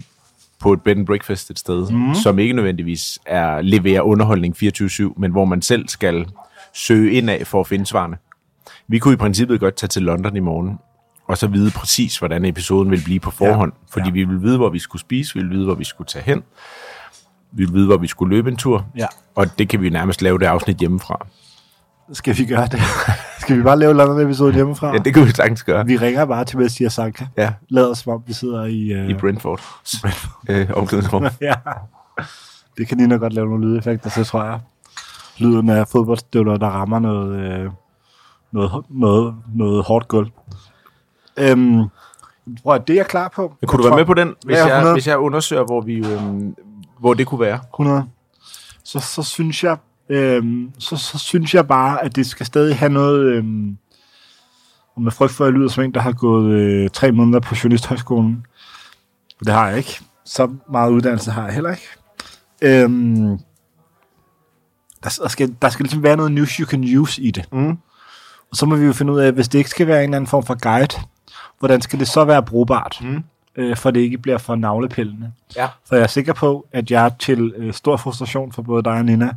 [0.59, 2.15] på et bed and breakfast et sted, mm.
[2.15, 6.27] som ikke nødvendigvis er leverer underholdning 24-7, men hvor man selv skal
[6.75, 8.17] søge ind af for at finde svarene.
[8.89, 10.79] Vi kunne i princippet godt tage til London i morgen,
[11.29, 13.73] og så vide præcis, hvordan episoden vil blive på forhånd.
[13.73, 13.87] Ja.
[13.93, 14.13] Fordi Ja.
[14.13, 16.39] vi ville vide, hvor vi skulle spise, vi ville vide, hvor vi skulle tage hen,
[17.53, 19.07] vi ville vide, hvor vi skulle løbe en tur, Ja.
[19.35, 21.27] og det kan vi nærmest lave det afsnit hjemmefra.
[22.13, 22.81] Skal vi gøre det?
[23.41, 24.93] Skal vi bare lave en anden episode hjemmefra?
[24.93, 25.87] Ja, det kan vi sagtens gøre.
[25.87, 27.27] Vi ringer bare til Messias Sanka.
[27.37, 29.03] Ja, Lader som om, vi sidder i...
[29.05, 29.11] Uh...
[29.11, 29.61] i Brentford.
[30.49, 31.27] Øh, omklædningsrum.
[31.41, 31.55] ja.
[32.79, 34.61] Det kan Nina godt lave nogle lydeffekter til, tror jeg.
[35.39, 37.71] Lyden af fodboldstøvler, der rammer noget, øh,
[38.53, 40.29] noget, noget, noget hårdt gulv.
[41.37, 41.83] Øhm,
[42.63, 43.55] prøv at det er jeg klar på.
[43.61, 44.95] Men kunne du være med på den, hvis, Ja, jeg, 100.
[44.95, 46.55] hvis jeg undersøger, hvor, vi, øhm,
[46.99, 47.61] hvor det kunne være?
[47.75, 48.05] 100.
[48.85, 49.77] Så, så synes jeg,
[50.09, 53.77] øhm, så, så synes jeg bare, at det skal stadig have noget, øhm,
[54.97, 57.41] og med frygt for, at jeg lyder som en, der har gået øh, tre måneder
[57.41, 58.47] på Journalisthøjskolen.
[59.45, 60.01] Det har jeg ikke.
[60.25, 61.89] Så meget uddannelse har jeg heller ikke.
[62.63, 63.39] Øhm,
[65.05, 67.53] der, der, skal, der skal ligesom være noget news you can use i det.
[67.53, 67.71] Mm.
[68.51, 70.17] Og så må vi jo finde ud af, hvis det ikke skal være en eller
[70.17, 70.97] anden form for guide,
[71.63, 73.25] hvordan skal det så være brugbart, Mm.
[73.57, 75.33] øh, for det ikke bliver for navlepillende.
[75.57, 75.69] Ja.
[75.89, 79.05] For jeg er sikker på, at jeg til øh, stor frustration for både dig og
[79.05, 79.33] Nina,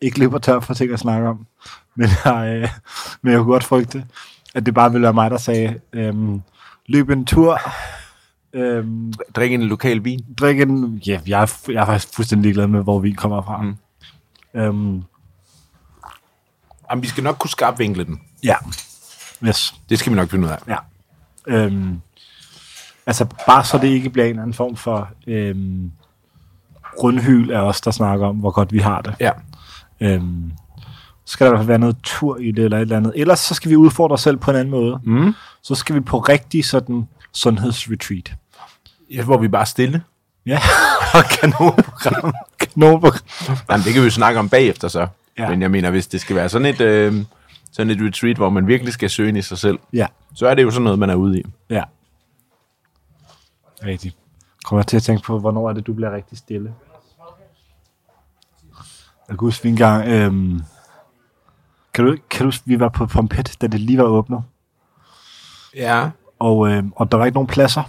[0.00, 1.46] ikke løber tør for ting at snakke om.
[1.94, 2.68] Men jeg, øh,
[3.22, 4.04] men jeg kunne godt frygte,
[4.54, 6.42] at det bare ville være mig, der sagde, øhm,
[6.86, 7.60] løb en tur,
[8.52, 10.24] øhm, Drik en lokal vin.
[10.40, 11.02] drik en...
[11.06, 13.62] Ja, jeg er, jeg er faktisk fuldstændig ligeglad med, hvor vi kommer fra.
[13.62, 13.76] Mm.
[14.54, 15.02] Øhm,
[16.90, 18.20] Jamen, vi skal nok kunne skarpvinkle den.
[18.44, 18.54] ja.
[19.44, 19.74] Yes.
[19.88, 20.58] Det skal vi nok finde ud af.
[20.68, 20.76] Ja.
[21.48, 22.00] Øhm,
[23.06, 25.90] altså, bare så det ikke bliver en eller anden form for øhm,
[27.02, 29.14] rundhyl af os, der snakker om, hvor godt vi har det.
[29.20, 29.30] Ja.
[30.00, 30.52] Øhm,
[31.24, 33.12] så skal der i hvert fald være noget tur i det, eller et eller andet.
[33.16, 35.00] Ellers så skal vi udfordre os selv på en anden måde.
[35.04, 35.34] Mm.
[35.62, 38.32] Så skal vi på rigtig sådan sundhedsretreat.
[39.14, 39.24] ja.
[39.24, 40.02] Hvor vi bare er stille.
[40.46, 40.58] Ja,
[41.14, 42.34] og kanonprogram.
[42.60, 43.56] kanonprogram.
[43.70, 45.06] Jamen, det kan vi jo snakke om bagefter så.
[45.38, 45.48] Ja.
[45.50, 47.14] Men jeg mener, hvis det skal være sådan et, øh,
[47.78, 50.54] sådan et retreat, hvor man virkelig skal søge ind i sig selv, Ja, så er
[50.54, 51.44] det jo sådan noget, man er ude i.
[51.70, 51.82] ja.
[53.84, 54.16] Rigtigt.
[54.64, 56.74] Kommer jeg til at tænke på, hvornår er det, du bliver rigtig stille?
[59.28, 60.08] Jeg kan huske, vi engang...
[60.08, 60.60] Øhm,
[61.94, 64.42] kan, du, kan du huske, vi var på Pompet, da det lige var åbnet?
[65.76, 66.10] Ja.
[66.38, 67.82] Og, øh, og der var ikke nogen pladser.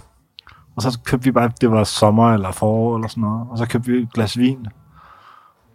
[0.76, 3.66] Og så købte vi bare, det var sommer eller forår eller sådan noget, og så
[3.66, 4.66] købte vi et glas vin.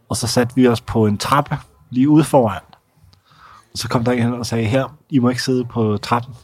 [0.09, 1.57] Og så satte vi os på en trappe
[1.89, 2.61] lige ude foran.
[3.75, 6.35] Så kom der en hen og sagde, her, I må ikke sidde på trappen.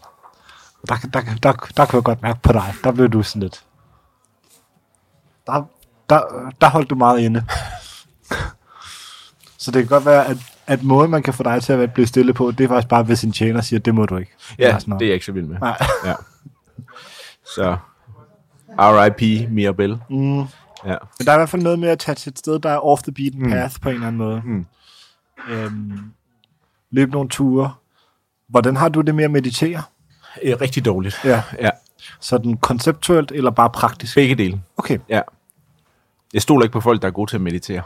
[0.82, 3.24] Og der, der, der, der, der kunne jeg godt mærke på dig, der blev du
[3.24, 3.64] sådan lidt.
[5.48, 5.64] Der,
[6.10, 7.46] der, der holdt du meget inde.
[9.58, 12.08] så det kan godt være, at, at måden, man kan få dig til at blive
[12.08, 14.32] stille på, det er faktisk bare, hvis en tjener siger, det må du ikke.
[14.60, 15.00] Ja, sådan noget.
[15.00, 15.60] det er jeg ikke så vild med.
[15.60, 15.78] Nej.
[16.06, 16.14] Ja.
[17.56, 17.78] Så,
[18.80, 19.52] R.I.P.
[19.52, 20.02] Mirabelle.
[20.10, 20.40] Mm.
[20.86, 20.96] Ja.
[21.20, 22.78] Men der er i hvert fald noget med at tage til et sted, der er
[22.78, 24.42] off the beaten path på en eller anden måde.
[24.46, 24.66] Mm.
[25.50, 26.00] Øhm,
[26.92, 27.74] løb nogle ture.
[28.48, 29.82] Hvordan har du det med at meditere?
[30.44, 31.20] Øh, rigtig dårligt.
[31.26, 31.44] Ja.
[31.60, 31.70] Ja,
[32.20, 34.16] Sådan konceptuelt eller bare praktisk?
[34.16, 34.62] begge dele.
[34.78, 35.00] Okay.
[35.10, 35.22] Ja.
[36.34, 37.82] Jeg stoler ikke på folk, der er gode til at meditere.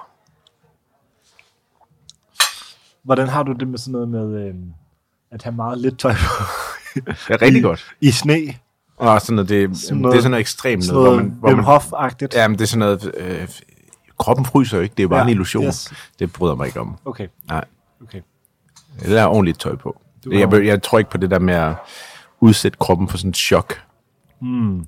[3.03, 4.73] Hvordan har du det med sådan noget med øhm,
[5.31, 6.43] at have meget lidt tøj på?
[7.33, 7.95] Er rigtig I, godt.
[8.01, 8.37] I sne?
[8.97, 11.31] Og sådan noget, det, Sådan noget- det er sådan noget ekstremt Sådan noget, hvor noget
[11.31, 13.47] man, hvor man, ja, men det er sådan noget, øh,
[14.19, 15.65] kroppen fryser ikke, det er bare Ja, ja, en illusion.
[15.65, 15.93] yes.
[16.19, 16.97] Det bryder mig ikke om.
[17.05, 17.27] Okay.
[17.47, 17.65] Nej,
[18.03, 18.21] okay.
[18.99, 20.01] Det er ordentligt tøj på.
[20.31, 21.73] Jeg, har- jeg, jeg tror ikke på det der med at
[22.39, 23.81] udsætte kroppen for sådan et chok.
[24.41, 24.85] Mm.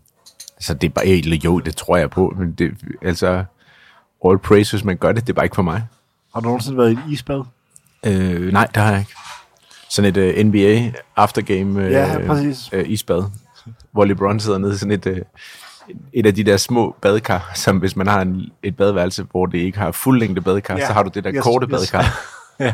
[0.57, 3.43] Altså, det er bare, eller jo, det tror jeg på, men det, altså,
[4.25, 5.83] all praise, hvis man gør det, det er bare ikke for mig.
[6.33, 7.43] Har du nogensinde været i et isbad?
[8.05, 9.11] Øh, nej, det har jeg ikke.
[9.89, 12.73] Sådan et uh, NBA aftergame uh, Ja, præcis.
[12.73, 13.23] uh, isbad,
[13.91, 15.17] hvor LeBron sidder nede i sådan et, uh,
[16.13, 19.57] et af de der små badekar, som hvis man har en, et badeværelse, hvor det
[19.57, 20.87] ikke har fuld længde badekar, Ja.
[20.87, 21.71] så har du det der Yes, korte yes.
[21.71, 22.19] badekar,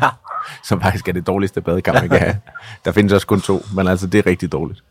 [0.64, 2.36] som faktisk er det dårligste badekar, man kan have.
[2.84, 4.84] Der findes også kun to, men altså, det er rigtig dårligt.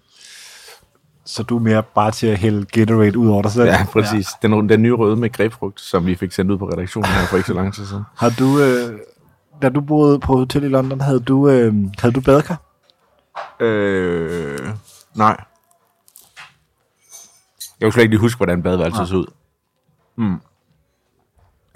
[1.25, 3.65] Så du er mere bare til at hælde Gatorade ud over dig selv?
[3.65, 4.27] Ja, præcis.
[4.43, 4.47] Ja.
[4.47, 7.37] Den, den nye røde med grebfrugt, som vi fik sendt ud på redaktionen her for
[7.37, 8.03] ikke så lang tid siden.
[8.17, 8.99] Har du, øh,
[9.61, 12.61] da du boede på hotel i London, havde du, øh, havde du badekar?
[13.59, 14.69] Øh,
[15.15, 15.37] nej.
[17.79, 19.25] Jeg kan slet ikke lige huske, hvordan badeværelset så ud.
[20.17, 20.41] Mm.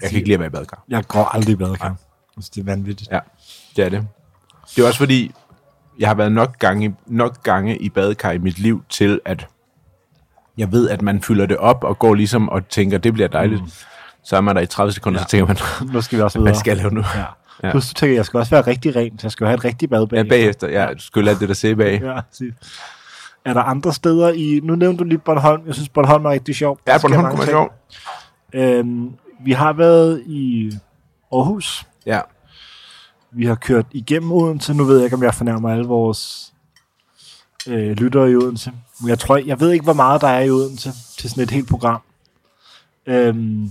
[0.02, 0.84] Jeg kan ikke lide at være i badekar.
[0.88, 1.96] Jeg går aldrig i badekar.
[2.38, 3.10] Altså, det er vanvittigt.
[3.10, 3.18] Ja,
[3.76, 4.06] det er det.
[4.76, 5.32] Det er også fordi,
[5.98, 9.46] jeg har været nok gange, nok gange i badekar i mit liv til, at
[10.58, 13.62] jeg ved, at man fylder det op og går ligesom og tænker, det bliver dejligt.
[13.62, 13.70] Mm.
[14.24, 15.24] Så er man der i 30 sekunder, ja.
[15.24, 15.56] så tænker man,
[15.94, 16.50] Nu skal vi også videre.
[16.52, 17.02] hvad skal jeg lave nu?
[17.14, 17.24] Ja.
[17.62, 17.70] Ja.
[17.70, 19.90] Plus du tænker, jeg skal også være rigtig ren, så jeg skal have et rigtigt
[19.90, 20.28] bad Ja, bagefter.
[20.30, 20.68] bagefter.
[20.68, 22.00] Ja, skylle alt det der sæbe af.
[22.04, 22.54] Ja, præcis.
[23.44, 24.60] Er der andre steder i...
[24.62, 25.62] Nu nævnte du lige Bornholm.
[25.66, 26.78] Jeg synes, Bornholm er rigtig sjov.
[26.86, 27.72] Ja, Bornholm kunne være sjov.
[28.52, 29.10] Øhm,
[29.44, 30.72] vi har været i
[31.32, 31.86] Aarhus.
[32.06, 32.20] Ja.
[33.30, 34.74] Vi har kørt igennem Odense.
[34.74, 36.52] Nu ved jeg ikke, om jeg fornærmer alle vores
[37.68, 38.72] øh, lyttere i Odense.
[39.00, 41.50] Men jeg tror, jeg ved ikke, hvor meget der er i Odense til sådan et
[41.50, 42.00] helt program.
[43.06, 43.70] Øhm,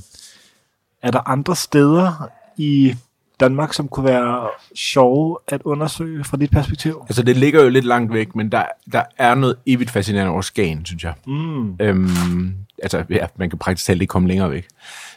[1.01, 2.95] er der andre steder i
[3.39, 7.01] Danmark, som kunne være sjove at undersøge fra dit perspektiv?
[7.07, 10.41] Altså, det ligger jo lidt langt væk, men der, der er noget evigt fascinerende over
[10.41, 11.13] Skagen, synes jeg.
[11.27, 11.75] Mm.
[11.79, 14.67] Øhm, altså, ja, man kan praktisk talt ikke komme længere væk.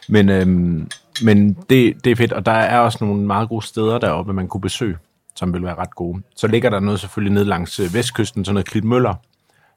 [0.09, 0.89] Men, øhm,
[1.23, 4.47] men det, det er fedt, og der er også nogle meget gode steder deroppe, man
[4.47, 4.97] kunne besøge,
[5.35, 6.21] som vil være ret gode.
[6.35, 9.13] Så ligger der noget selvfølgelig ned langs øh, vestkysten, sådan noget Klitmøller,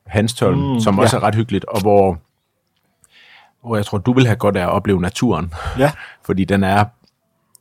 [0.07, 1.21] Hanstholm, Mm, som også ja.
[1.21, 2.19] er ret hyggeligt, og hvor,
[3.63, 5.93] hvor jeg tror, du vil have godt af at opleve naturen, Ja.
[6.27, 6.85] fordi den er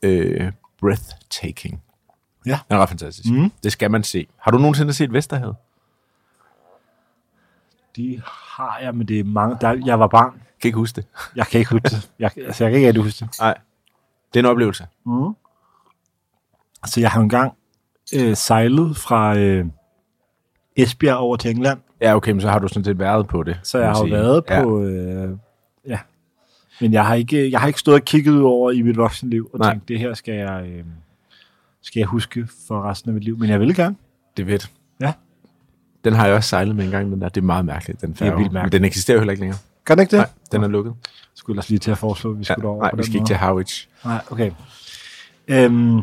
[0.04, 1.82] øh, breathtaking.
[2.46, 2.60] Ja.
[2.70, 3.34] Den er ret fantastisk.
[3.34, 3.52] Mm.
[3.64, 4.28] Det skal man se.
[4.38, 5.56] Har du nogensinde set Vesterhavet?
[7.96, 9.58] De har jeg, men det er mange...
[9.62, 10.32] Der, jeg var barn.
[10.62, 11.06] Kan ikke huske det.
[11.36, 12.10] Jeg kan ikke huske det.
[12.20, 13.40] Jeg, altså, jeg kan ikke rigtig huske det.
[13.40, 13.58] Nej.
[14.34, 14.88] Det er en oplevelse.
[15.06, 15.34] Mm.
[16.86, 17.54] Så jeg har engang
[18.16, 19.66] øh, sejlet fra øh,
[20.76, 23.60] Esbjerg over til England, Ja, okay, men så har du sådan set været på det.
[23.64, 24.12] så jeg har sige.
[24.12, 24.64] været Ja.
[24.64, 24.82] på...
[24.84, 25.38] Øh,
[25.88, 26.00] ja.
[26.82, 29.50] Men jeg har, ikke, jeg har ikke stået og kigget ud over i mit voksenliv
[29.54, 29.72] og Nej.
[29.72, 30.66] tænkt, det her skal jeg...
[30.68, 30.84] Øh,
[31.82, 33.38] skal jeg huske for resten af mit liv.
[33.40, 33.96] Men jeg vil gerne.
[34.38, 34.72] Det er fedt.
[36.06, 36.10] Ja.
[36.10, 37.30] Den har jeg også sejlet med en gang, den der.
[37.30, 38.38] Det er meget mærkeligt, den færge.
[38.38, 38.74] vildt mærkeligt.
[38.74, 39.60] Men den eksisterer jo heller ikke længere.
[39.86, 40.18] Gør den ikke det?
[40.18, 40.94] Nej, den er lukket.
[41.36, 43.26] Skulle ellers lige til at foreslå, at vi Ja, skulle over nej, vi skal ikke
[43.26, 43.88] til Harwich.
[44.06, 44.52] Nej, okay.
[45.48, 46.02] Øhm,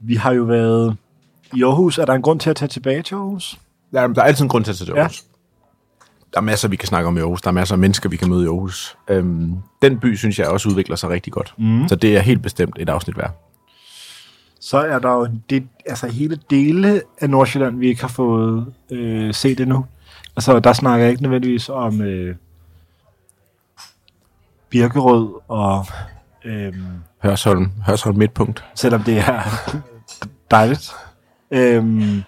[0.00, 0.96] vi har jo været
[1.54, 1.98] i Aarhus.
[1.98, 3.58] Er der en grund til at tage tilbage til Aarhus?
[3.92, 5.00] Der er, der er altid en grund til at tage til Ja.
[5.00, 5.24] Aarhus.
[6.34, 7.42] Der er masser, vi kan snakke om i Aarhus.
[7.42, 8.96] Der er masser af mennesker, vi kan møde i Aarhus.
[9.08, 11.54] Øhm, den by, synes jeg, også udvikler sig rigtig godt.
[11.58, 11.88] Mm.
[11.88, 13.40] Så det er helt bestemt et afsnit værd.
[14.64, 19.34] Så er der jo det, altså hele dele af Nordsjælland, vi ikke har fået øh,
[19.34, 19.86] set endnu.
[20.36, 22.36] Altså, der snakker jeg ikke nødvendigvis om øh,
[24.70, 25.86] Birkerød og...
[26.44, 26.72] Øh,
[27.22, 28.64] Hørsholm, Hørsholm midtpunkt.
[28.74, 29.42] selvom det er
[30.50, 30.92] dejligt.
[31.50, 32.22] Øhm,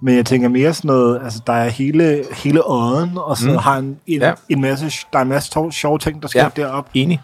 [0.00, 3.56] men jeg tænker mere sådan noget, altså der er hele, hele åden, og så mm.
[3.56, 4.32] har en, en, Ja.
[4.48, 6.48] en masse, der er en masse sjove ting, der sker Ja.
[6.56, 7.20] deroppe Enig.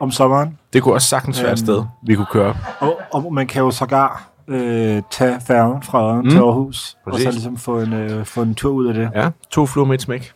[0.00, 0.58] Om sommeren.
[0.72, 1.66] Det kunne også sagtens være et Øhm.
[1.66, 2.56] sted, vi kunne køre.
[2.80, 6.30] Og, og man kan jo sågar øh, tage færgen fra Odden Mm.
[6.30, 7.24] til Aarhus, og Præcis.
[7.26, 9.10] så ligesom få en, øh, få en tur ud af det.
[9.14, 10.32] Ja, to fluer med et smæk.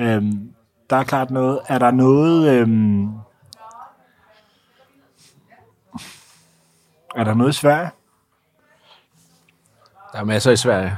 [0.00, 0.50] Øhm,
[0.90, 3.04] der er klart noget, er der noget, øhm,
[7.16, 7.90] er der noget i Sverige?
[10.12, 10.96] Der er masser i Sverige.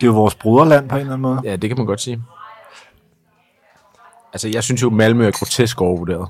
[0.00, 1.40] Det er jo vores broderland på en eller anden måde.
[1.44, 2.22] Ja, det kan man godt sige.
[4.32, 6.28] Altså, jeg synes jo, Malmø er grotesk overvurderet.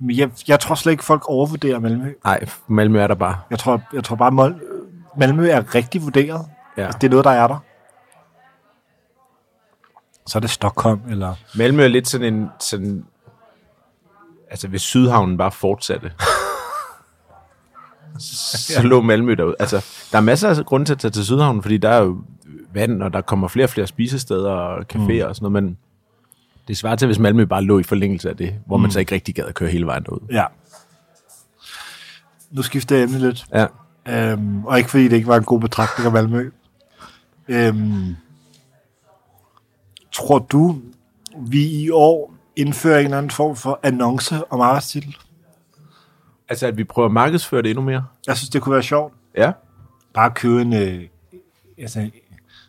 [0.00, 2.12] Men jeg, jeg tror slet ikke, folk overvurderer Malmø.
[2.24, 3.38] Nej, Malmø er der bare.
[3.50, 4.60] Jeg tror, jeg tror bare, Mol-
[5.18, 6.46] Malmø er rigtig vurderet.
[6.76, 6.84] Ja.
[6.84, 7.58] Altså, det er noget, der er der.
[10.26, 11.34] Så er det Stockholm, eller...
[11.56, 12.48] Malmø er lidt sådan en...
[12.60, 13.04] Sådan,
[14.50, 16.12] altså, hvis Sydhavnen bare fortsatte,
[18.76, 19.54] så lå Malmø derud.
[19.58, 22.18] Altså, der er masser af grunde til at tage til Sydhavnen, fordi der er jo
[22.74, 25.28] vand, og der kommer flere og flere spisesteder og caféer mm.
[25.28, 25.78] og sådan noget, men
[26.68, 28.82] det svarer til, hvis Malmø bare lå i forlængelse af det, hvor mm.
[28.82, 30.20] man så ikke rigtig gad at køre hele vejen derud.
[30.30, 30.44] Ja.
[32.50, 33.44] Nu skifter jeg emne lidt.
[33.52, 33.66] Ja.
[34.08, 36.50] Øhm, og ikke fordi det ikke var en god betragtning af Malmø.
[37.48, 38.16] Øhm,
[40.12, 40.78] tror du,
[41.36, 45.16] vi i år indfører en eller anden form for annonce om arbejdstitel?
[46.48, 48.04] Altså, at vi prøver at markedsføre det endnu mere.
[48.26, 49.14] Jeg synes, det kunne være sjovt.
[49.36, 49.52] Ja.
[50.14, 51.04] Bare købe en, øh,
[51.78, 52.10] altså,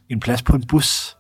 [0.10, 1.18] en plads på en bus.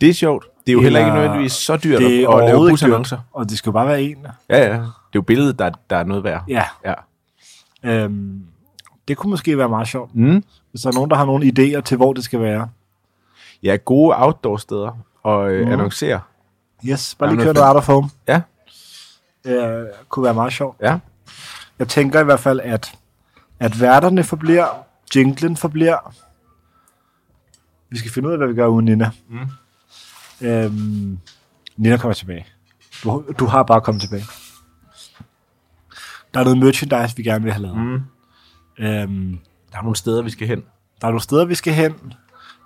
[0.00, 0.46] Det er sjovt.
[0.70, 3.18] Det er jo Eller- heller ikke nødvendigvis så dyrt Det at, at lave busannoncer.
[3.32, 4.26] og det skal jo bare være en.
[4.48, 4.72] Ja, ja.
[4.72, 6.44] Det er jo billedet, der, der er noget værd.
[6.48, 6.64] Ja.
[6.84, 6.94] ja.
[7.82, 8.42] Øhm,
[9.08, 10.14] det kunne måske være meget sjovt.
[10.14, 10.44] Mm.
[10.70, 12.68] Hvis der er nogen, der har nogle idéer til, hvor det skal være.
[13.62, 15.72] Ja, gode outdoor-steder og øh, Mm.
[15.72, 16.20] annoncere.
[16.84, 18.10] Yes, bare lige køre noget out of home.
[18.28, 18.40] Ja,
[19.44, 20.76] Øh, kunne være meget sjovt.
[20.82, 20.98] ja.
[21.78, 22.94] Jeg tænker i hvert fald, at,
[23.60, 24.66] at værterne forbliver,
[25.16, 26.14] jinglen forbliver.
[27.90, 29.10] Vi skal finde ud af, hvad vi gør uden Nina.
[29.28, 29.38] Mm.
[30.40, 31.18] Øhm,
[31.76, 32.46] Nina kommer tilbage.
[33.04, 34.24] Du, du har bare kommet tilbage.
[36.34, 37.76] Der er noget merchandise, vi gerne vil have lavet.
[37.78, 38.02] Mm.
[38.84, 39.38] Øhm,
[39.72, 40.62] Der er nogle steder, vi skal hen.
[41.00, 41.94] der er nogle steder, vi skal hen.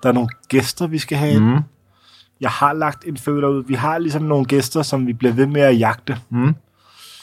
[0.02, 1.40] Der er nogle gæster, vi skal have.
[1.40, 1.58] Mm.
[2.40, 3.64] Jeg har lagt en føler ud.
[3.66, 6.18] Vi har ligesom nogle gæster, som vi bliver ved med at jagte.
[6.30, 6.54] Mm.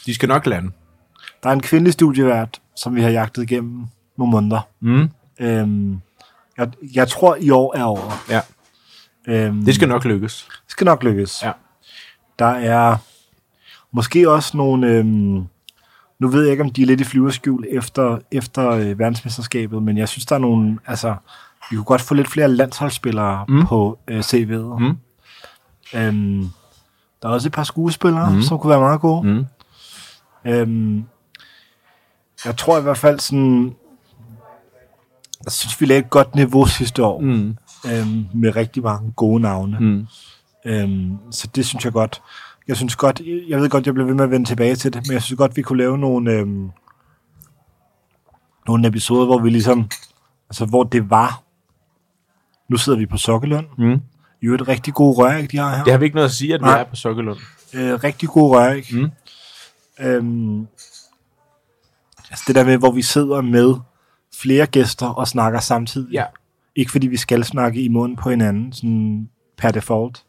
[0.06, 0.70] De skal nok lande.
[1.42, 3.84] Der er en kvindelig studievært, som vi har jagtet igennem
[4.18, 4.60] nogle måneder.
[4.80, 5.10] Mm.
[5.40, 6.00] Øhm,
[6.58, 8.10] jeg, jeg tror, i år er over.
[8.30, 8.40] Ja,
[9.28, 10.48] Øhm, det skal nok lykkes.
[10.68, 11.42] skal nok lykkes.
[11.42, 11.52] Ja.
[12.38, 12.96] Der er
[13.92, 14.86] måske også nogle...
[14.86, 15.46] Øhm,
[16.18, 19.98] nu ved jeg ikke, om de er lidt i flyverskjul efter, efter øh, verdensmesterskabet, men
[19.98, 20.78] jeg synes, der er nogle...
[20.86, 21.14] Altså,
[21.70, 23.66] vi kunne godt få lidt flere landsholdsspillere mm.
[23.66, 24.78] På øh, CV'et.
[24.78, 24.98] Mm.
[25.94, 26.50] Øhm,
[27.22, 28.30] der er også et par skuespillere.
[28.30, 28.42] Mm.
[28.42, 29.28] som kunne være meget gode.
[29.32, 29.44] Mm.
[30.44, 31.04] Øhm,
[32.44, 33.74] jeg tror i hvert fald sådan...
[35.44, 37.20] Jeg synes, vi lagde et godt niveau sidste år.
[37.20, 37.56] Mm.
[37.86, 39.76] Øhm, med rigtig mange gode navne.
[39.80, 40.06] Mm.
[40.66, 42.22] Øhm, så det synes jeg godt.
[42.68, 45.02] Jeg synes godt, jeg ved godt, jeg bliver ved med at vende tilbage til det,
[45.06, 46.70] men jeg synes godt, vi kunne lave nogle, øhm,
[48.66, 49.88] nogle episoder, hvor vi ligesom,
[50.50, 51.42] altså hvor det var,
[52.68, 54.00] nu sidder vi på Sokkelund, Mm.
[54.42, 55.84] i øvrigt rigtig gode røræg, de har her.
[55.84, 56.80] Det har vi ikke noget at sige, at vi Nej.
[56.80, 57.38] er på Sokkelund.
[57.74, 58.86] Øh, rigtig gode røræg.
[58.92, 59.10] Mm.
[60.00, 60.66] Øhm,
[62.30, 63.74] altså det der med, hvor vi sidder med
[64.36, 66.12] flere gæster og snakker samtidig.
[66.12, 66.24] Ja.
[66.76, 70.24] Ikke fordi vi skal snakke i munden på hinanden, sådan per default.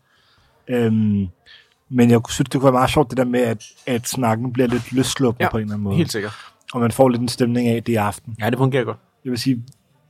[0.67, 1.27] Øhm,
[1.89, 4.67] men jeg synes, det kunne være meget sjovt, det der med, at, at snakken bliver
[4.67, 5.95] lidt løsslupende Ja, på en eller anden måde.
[5.95, 6.34] Helt sikkert.
[6.73, 8.36] Og man får lidt en stemning af, det er aften.
[8.41, 8.97] Ja, det fungerer godt.
[9.25, 9.63] Jeg vil sige,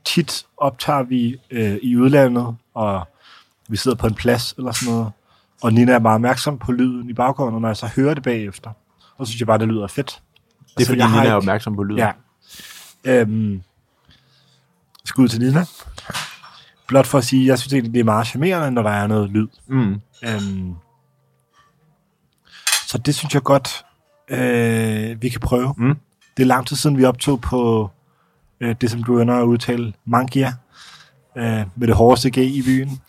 [0.04, 3.08] tit optager vi øh, i udlandet, og
[3.68, 5.12] vi sidder på en plads eller sådan noget,
[5.62, 8.22] og Nina er meget opmærksom på lyden i baggrunden, og når jeg så hører det
[8.22, 8.70] bagefter,
[9.18, 10.22] så synes jeg bare, det lyder fedt.
[10.78, 11.98] Det er fordi, jeg har Nina er ikke- opmærksom på lyden.
[11.98, 12.12] Ja.
[13.04, 13.62] Øhm,
[15.04, 15.64] skud til Nina.
[16.86, 19.30] Blot for at sige, jeg synes egentlig, det er meget charmerende, når der er noget
[19.30, 19.48] lyd.
[19.66, 20.00] Mm.
[20.24, 20.74] Øhm,
[22.86, 23.84] så det synes jeg godt,
[24.28, 25.74] øh, vi kan prøve.
[25.76, 25.96] Mm.
[26.36, 27.90] Det er lang tid siden, vi optog på
[28.60, 30.52] Øh, det, som du ender at udtale, Mangia,
[31.36, 33.00] øh, med det hårdeste G i byen.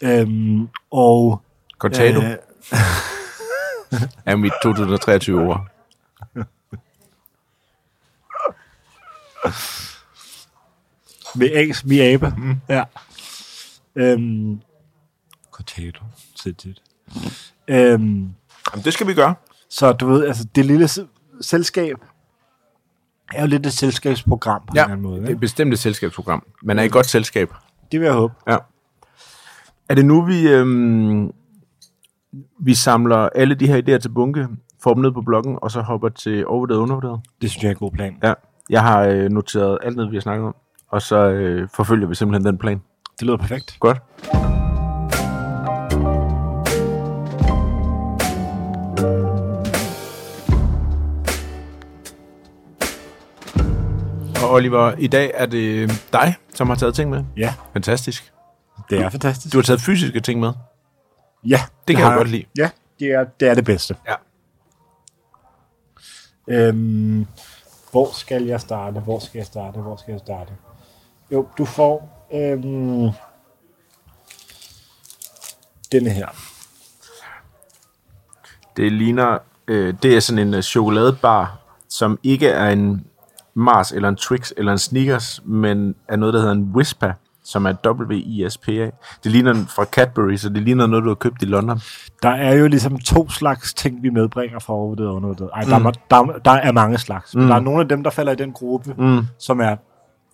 [0.00, 1.42] Øhm, og
[1.78, 2.36] Cortado øh,
[4.26, 5.66] er mit 2023 ord.
[11.34, 12.34] Med A's, vi er abe.
[12.36, 12.56] Mm.
[12.68, 12.84] Ja.
[13.96, 14.60] Øhm,
[15.52, 16.04] Cortado,
[16.36, 16.82] sindssygt.
[17.68, 18.00] Øhm,
[18.72, 19.34] Jamen, det skal vi gøre.
[19.68, 20.88] så du ved, altså det lille
[21.40, 21.96] selskab
[23.34, 25.16] er jo lidt et selskabsprogram på Ja, en eller anden måde.
[25.20, 25.40] det er Ikke?
[25.40, 26.46] bestemt et selskabsprogram.
[26.62, 27.52] Man er i godt selskab.
[27.92, 28.34] Det vil jeg håbe.
[28.48, 28.56] Ja.
[29.88, 31.32] Er det nu, vi, øhm,
[32.60, 34.48] vi samler alle de her idéer til bunke,
[34.82, 37.20] får dem ned på bloggen, og så hopper til overvurderet og undervurderet?
[37.42, 38.18] Det synes jeg er en god plan.
[38.22, 38.34] Ja.
[38.70, 40.54] Jeg har øh, noteret alt ned, vi har snakket om,
[40.88, 42.82] og så øh, forfølger vi simpelthen den plan.
[43.18, 43.76] Det lyder perfekt.
[43.80, 43.98] Godt.
[54.42, 57.24] Og Oliver, i dag er det dig, som har taget ting med.
[57.36, 58.32] Ja, Fantastisk.
[58.90, 59.52] det er fantastisk.
[59.52, 60.52] Du har taget fysiske ting med.
[61.46, 62.44] ja, Det kan har jeg godt lide.
[62.58, 62.70] Ja,
[63.00, 63.96] det er det, er det bedste.
[64.08, 64.14] Ja.
[66.48, 67.26] Øhm,
[67.90, 69.00] hvor skal jeg starte?
[69.00, 69.78] Hvor skal jeg starte?
[69.80, 70.52] Hvor skal jeg starte?
[71.32, 73.10] Jo, du får øhm,
[75.92, 76.26] denne her.
[78.76, 79.38] Det ligner,
[79.68, 83.06] øh, det er sådan en øh, chokoladebar, som ikke er en
[83.54, 87.12] Mars eller en Twix eller en Snickers, men er noget, der hedder en Whisper,
[87.44, 88.90] som er W-I-S-P-A.
[89.24, 91.80] Det ligner en fra Cadbury, så det ligner noget, du har købt i London.
[92.22, 95.50] Der er jo ligesom to slags ting, vi medbringer fra overvurderet og undervurderet.
[95.54, 95.92] Ej, der, mm.
[96.10, 97.34] der, der er mange slags.
[97.34, 97.46] Mm.
[97.46, 99.26] Der er nogle af dem, der falder i den gruppe, mm.
[99.38, 99.76] som er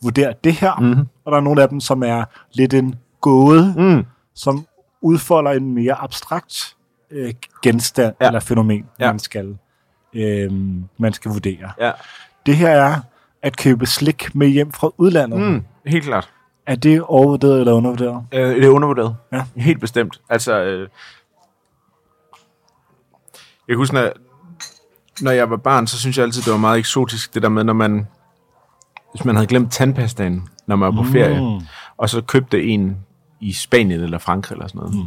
[0.04, 0.98] vurder det her, mm.
[1.24, 4.04] og der er nogle af dem, som er lidt en gåde, Mm.
[4.34, 4.66] som
[5.02, 6.76] udfolder en mere abstrakt
[7.10, 8.26] øh, genstand Ja.
[8.26, 9.06] eller fænomen, Ja.
[9.06, 9.58] man skal
[10.14, 10.52] øh,
[10.98, 11.72] man skal vurdere.
[11.80, 11.92] Ja.
[12.46, 13.00] Det her er
[13.42, 15.40] at købe slik med hjem fra udlandet.
[15.40, 15.62] Mm.
[15.86, 16.30] Helt klart.
[16.66, 18.26] Er det overvurderet eller undervurderet?
[18.32, 19.16] Øh, det er undervurderet.
[19.32, 19.44] Ja.
[19.56, 20.20] Helt bestemt.
[20.28, 20.88] Altså, øh, jeg
[23.68, 24.10] kan huske, når,
[25.20, 27.64] når jeg var barn, så synes jeg altid, det var meget eksotisk, det der med,
[27.64, 28.06] når man,
[29.14, 31.60] hvis man havde glemt tandpastaen, når man var på ferie,
[31.96, 32.96] og så købte en
[33.40, 34.94] i Spanien eller Frankrig eller sådan noget.
[34.94, 35.00] Mm.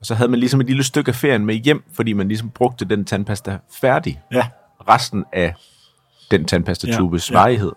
[0.00, 2.50] Og så havde man ligesom et lille stykke af ferien med hjem, fordi man ligesom
[2.50, 4.20] brugte den tandpasta færdig.
[4.32, 4.46] Ja.
[4.88, 5.54] Resten af
[6.30, 7.38] den tandpastatubes ja.
[7.38, 7.72] varighed.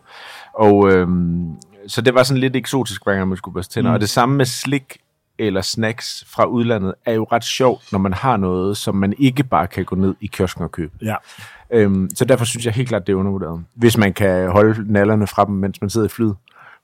[0.54, 1.56] Og øhm,
[1.88, 3.92] så det var sådan lidt eksotisk, hver gang man skulle børste tænder.
[3.92, 3.94] Mm.
[3.94, 4.98] Og det samme med slik
[5.40, 9.44] eller snacks fra udlandet er jo ret sjovt, når man har noget, som man ikke
[9.44, 10.94] bare kan gå ned i kiosken og købe.
[11.02, 11.16] Ja.
[11.74, 13.64] Øhm, så derfor synes jeg helt klart, det er undervurderet.
[13.76, 16.36] Hvis man kan holde nallerne fra dem, mens man sidder i flyet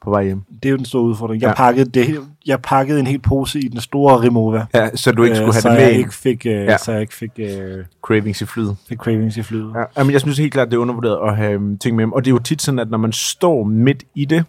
[0.04, 0.42] på vej hjem.
[0.64, 1.42] Det er jo den store udfordring.
[1.42, 1.54] Jeg, Ja.
[1.54, 4.66] pakkede, det, jeg pakkede en hel pose i den store Remova.
[4.74, 6.00] Ja, så du ikke skulle have så det med jeg ind.
[6.00, 6.78] ikke fik, øh, Ja.
[6.78, 8.78] så jeg ikke fik, øh, Cravings i flyet.
[8.90, 9.72] fik cravings i flyet.
[9.74, 9.80] Ja.
[9.80, 12.14] Ja, jamen, jeg synes helt klart, det er undervurderet at have øhm, ting med hjem.
[12.14, 14.46] Og det er jo tit sådan, at når man står midt i det,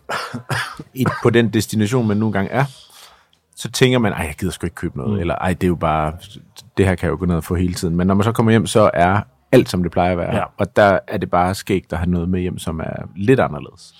[0.94, 2.64] i, på den destination, man nu engang er,
[3.56, 5.20] så tænker man, ej, jeg gider sgu ikke købe noget, mm.
[5.20, 6.12] eller ej, det er jo bare,
[6.76, 7.96] det her kan jeg jo gå ned og få hele tiden.
[7.96, 9.20] Men når man så kommer hjem, så er
[9.58, 10.36] alt, som det plejer at være.
[10.36, 10.42] Ja.
[10.58, 13.94] Og der er det bare skægt at have noget med hjem, som er lidt anderledes.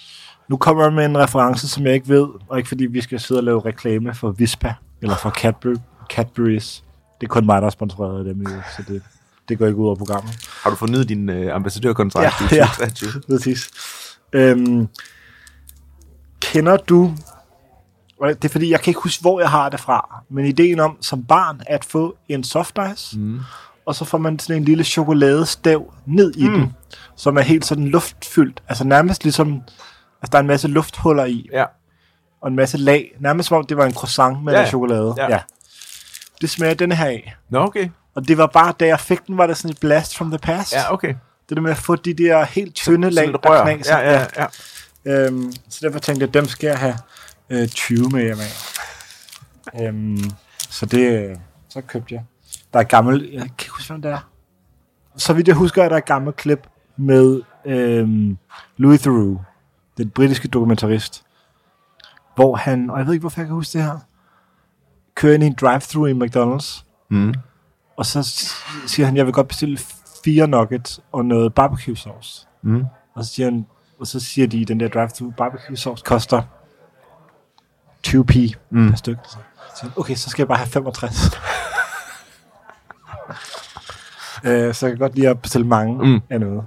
[0.49, 3.21] Nu kommer jeg med en reference, som jeg ikke ved, og ikke fordi vi skal
[3.21, 5.75] sidde og lave reklame for Vispa, eller for Cadbury,
[6.13, 6.83] Cadbury's.
[7.21, 9.03] Det er kun mig, der er sponsoreret af dem, jo, så det,
[9.49, 10.33] det går ikke ud over programmet.
[10.63, 12.65] Har du fundet din øh, ambassadørkontrakt Ja, i ja.
[12.65, 13.23] 2023?
[13.29, 13.71] Præcis.
[14.33, 14.89] Øhm,
[16.41, 17.15] kender du,
[18.23, 20.97] det er fordi, jeg kan ikke huske, hvor jeg har det fra, men ideen om
[21.01, 23.41] som barn at få en soft ice, mm.
[23.87, 26.55] Og så får man sådan en lille chokoladestav ned i mm.
[26.55, 26.75] den,
[27.17, 28.63] som er helt sådan luftfyldt.
[28.69, 29.53] Altså nærmest ligesom,
[30.23, 31.65] altså der er en masse lufthuller i, Ja.
[32.41, 33.17] og en masse lag.
[33.21, 34.69] Nærmest som om det var en croissant med Ja, ja, ja.
[34.69, 35.15] chokolade.
[35.19, 35.31] Ja.
[35.31, 35.41] Ja.
[36.41, 37.37] Det smager denne her af.
[37.51, 37.89] Nå, okay.
[38.15, 40.39] Og det var bare, da jeg fik den, var det sådan et blast from the
[40.39, 40.73] past.
[40.73, 41.15] Ja, okay.
[41.49, 43.63] Det der med at få de der helt tynde lag, der rør.
[43.65, 43.99] knaser.
[43.99, 44.47] Ja, ja, ja.
[45.27, 46.97] Øhm, så derfor tænkte jeg, dem skal jeg have
[47.51, 49.87] øh, 20 med hjem af.
[49.89, 50.31] øhm,
[50.71, 50.99] så det,
[51.31, 51.37] øh,
[51.69, 52.23] så købte jeg.
[52.73, 54.29] Der er et gammelt, jeg kan ikke huske, hvem det er.
[55.17, 56.67] Så vidt jeg husker, er der et gammelt klip
[56.97, 58.39] med øhm,
[58.77, 59.41] Louis Theroux,
[59.97, 61.23] den britiske dokumentarist,
[62.35, 63.99] hvor han, og jeg ved ikke, hvorfor jeg kan huske det her,
[65.15, 67.35] kører ind i en drive-thru i McDonald's, Mm.
[67.97, 68.23] og så
[68.87, 69.79] siger han, jeg vil godt bestille
[70.25, 72.47] fire nuggets og noget barbecue sauce.
[72.63, 72.85] Mm.
[73.15, 73.67] Og så siger, han,
[74.01, 76.43] og så siger de, den der drive-thru barbecue sauce koster
[78.07, 78.89] 20p mm.
[78.91, 79.21] per stykke.
[79.77, 81.17] Så okay, så skal jeg bare have 65.
[84.47, 86.21] øh, så jeg kan godt lide at bestille mange Mm.
[86.31, 86.63] af noget.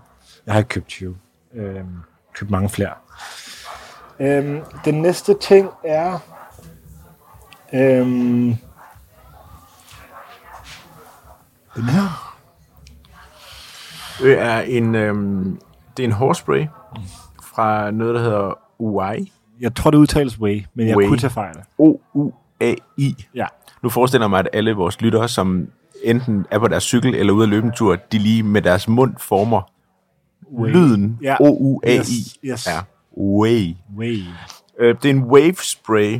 [0.45, 1.15] Jeg har ikke købt 20.
[1.55, 1.75] Øh,
[2.33, 2.93] købt mange flere.
[4.19, 6.19] Øh, den næste ting er...
[7.73, 8.05] Øh,
[11.75, 12.35] den her.
[14.21, 15.59] Det er en, øhm,
[15.97, 16.65] det er en hårspray
[17.43, 19.31] fra noget, der hedder O-U-A-I?
[19.59, 21.07] Jeg tror, det udtales way, men jeg Way.
[21.07, 21.55] kunne tage fejl.
[21.77, 23.15] O-U-A-I.
[23.35, 23.45] Ja.
[23.83, 25.67] Nu forestiller jeg mig, at alle vores lyttere, som
[26.03, 28.87] enten er på deres cykel eller ude at løbe en tur, de lige med deres
[28.87, 29.61] mund former
[30.51, 30.71] Way.
[30.71, 31.35] lyden Ja.
[31.39, 31.97] O-U-A-I.
[31.97, 32.67] Yes, yes.
[32.67, 32.79] Ja.
[33.17, 33.75] Way.
[33.97, 34.23] Way.
[34.79, 36.19] Øh, det er en wave spray,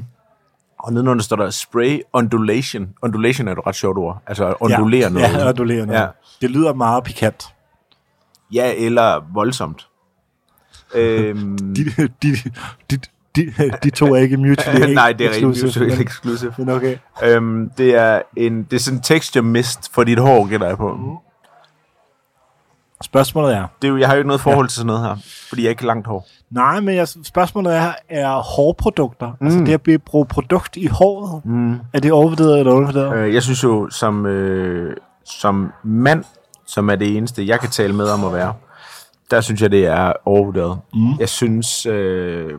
[0.80, 2.90] og nedenunder står der spray undulation.
[3.02, 4.22] Undulation er et ret sjovt ord.
[4.28, 5.10] Altså undulere ja.
[5.10, 5.34] noget.
[5.34, 6.00] Ja, undulere noget.
[6.00, 6.08] Ja.
[6.42, 7.46] Det lyder meget pikant.
[8.54, 9.88] Ja, eller voldsomt.
[10.96, 11.84] øhm, De,
[12.24, 12.36] de,
[12.92, 12.98] de,
[13.36, 13.54] de,
[13.84, 16.54] de to er ikke mutually nej, det er ikke mutually men- exclusive.
[16.58, 16.98] Men okay.
[17.24, 20.78] Øhm, det er en det er sådan en texture mist for dit hår, gætter jeg
[20.78, 20.94] på.
[20.94, 21.16] Mm.
[23.04, 24.68] Spørgsmålet er, Det er jo, jeg har jo ikke noget forhold ja.
[24.68, 25.16] til sådan noget her,
[25.50, 26.28] fordi jeg har ikke langt hår.
[26.50, 29.48] nej, men jeg, spørgsmålet er, er hårprodukter, mm.
[29.48, 31.74] altså det at blive- bruge produkt i håret, mm.
[31.94, 33.18] er det overvurderet eller undervurderet?
[33.18, 36.24] Øh, jeg synes jo, som, øh, som mand,
[36.66, 38.54] som er det eneste, jeg kan tale med om at være,
[39.32, 40.80] der synes jeg, det er overvurderet.
[40.94, 41.14] Mm.
[41.20, 42.50] Jeg synes, øh,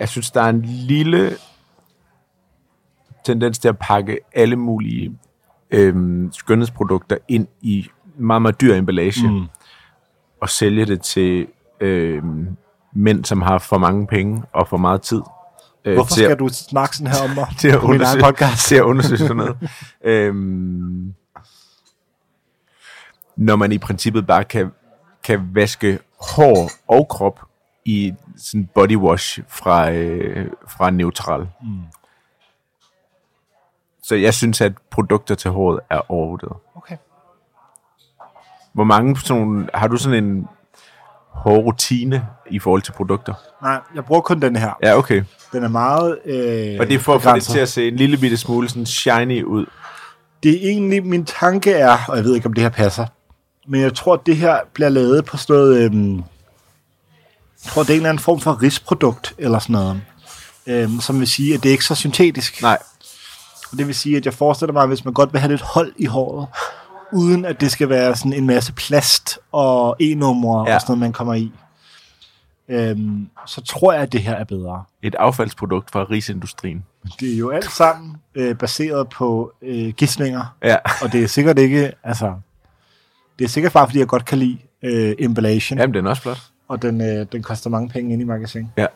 [0.00, 1.36] jeg synes, der er en lille
[3.24, 5.18] tendens til at pakke alle mulige
[5.70, 7.86] øh, skønhedsprodukter ind i
[8.18, 9.46] meget, meget dyr emballage mm.
[10.40, 11.46] og sælge det til
[11.80, 12.22] øh,
[12.92, 15.20] mænd, som har for mange penge og for meget tid.
[15.84, 18.66] Øh, Hvorfor til at- skal du snakke sådan her om mig til at undersøge, podcast?
[18.68, 19.56] til at undersøge sådan noget.
[20.04, 21.14] øhm,
[23.36, 24.70] når man i princippet bare kan,
[25.24, 27.40] kan vaske hår og krop
[27.88, 31.40] i sådan body wash fra, øh, fra neutral.
[31.62, 31.80] Mm.
[34.02, 36.56] Så jeg synes, at produkter til håret er overvurderet.
[36.74, 36.96] Okay.
[38.72, 40.48] Hvor mange sådan, har du sådan en
[41.28, 43.34] hårrutine i forhold til produkter?
[43.62, 44.72] Nej, jeg bruger kun den her.
[44.82, 45.22] Ja, okay.
[45.52, 47.96] Den er meget øh, Og det er for at få det til at se en
[47.96, 49.66] lille bitte smule sådan shiny ud.
[50.42, 53.06] Det er egentlig, min tanke er, og jeg ved ikke, om det her passer,
[53.68, 56.22] men jeg tror, at det her bliver lavet på sådan noget, øhm,
[57.64, 60.00] jeg tror, det er en eller anden form for risprodukt, eller sådan noget,
[60.66, 62.62] øhm, som vil sige, at det er ikke så syntetisk.
[62.62, 62.78] Nej,
[63.72, 65.62] Og det vil sige, at jeg forestiller mig, at hvis man godt vil have lidt
[65.62, 66.46] hold i håret,
[67.12, 70.74] uden at det skal være sådan en masse plast og e-numre Ja.
[70.74, 71.52] og sådan noget, man kommer i,
[72.68, 74.84] øhm, så tror jeg, at det her er bedre.
[75.02, 76.84] et affaldsprodukt fra risindustrien.
[77.20, 80.76] Det er jo alt sammen øh, baseret på øh, gidslinger, Ja.
[81.02, 82.34] og det er sikkert ikke, altså,
[83.38, 86.22] det er sikkert bare, fordi jeg godt kan lide øh, emballagen, Jamen, den er også
[86.22, 86.38] flot.
[86.68, 88.68] Og den, øh, den koster mange penge inde i magasin.
[88.76, 88.86] Ja.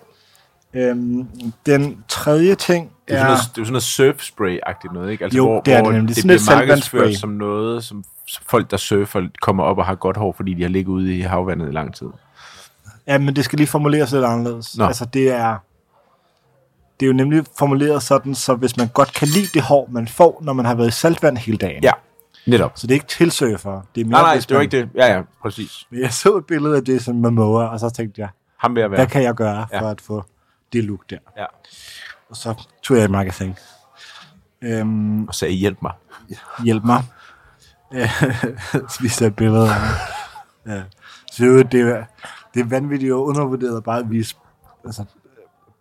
[0.74, 1.28] Øhm,
[1.66, 5.24] den tredje ting Det er, sådan noget, det er jo sådan noget surf-spray-agtigt noget, ikke?
[5.24, 6.08] Altså, Jo, hvor, det er det nemlig.
[6.16, 8.04] det Sådan bliver markedsført som noget, som
[8.46, 11.20] folk, der surfer, kommer op og har godt hår, fordi de har ligget ude i
[11.20, 12.06] havvandet i lang tid.
[13.06, 14.78] ja, men det skal lige formuleres lidt anderledes.
[14.78, 14.84] Nå.
[14.84, 15.56] Altså, det er,
[17.00, 20.08] det er jo nemlig formuleret sådan, så hvis man godt kan lide det hår, man
[20.08, 21.82] får, når man har været i saltvand hele dagen.
[21.84, 21.92] Ja,
[22.46, 22.72] netop.
[22.78, 23.82] Så det er ikke tilsurfer.
[23.94, 24.88] Det er mere, Nej, nej, det var man- ikke det.
[24.94, 25.86] Ja, ja, præcis.
[25.90, 28.90] Men Jeg så et billede af Jason Momoa, og så tænkte jeg, Ham vil jeg
[28.90, 28.98] være.
[28.98, 29.80] hvad kan jeg gøre Ja.
[29.80, 30.24] for at få
[30.72, 31.18] det look der?
[31.36, 31.44] Ja.
[32.30, 33.54] Og så tog jeg et magasin.
[34.62, 35.92] Øhm, Og sagde, hjælp mig.
[36.64, 37.02] hjælp mig.
[38.88, 39.76] så jeg et billede af
[40.66, 40.82] ja.
[41.32, 42.04] Så jo, det, er,
[42.54, 44.36] det er vanvittigt og undervurderet bare at vise
[44.84, 45.04] altså,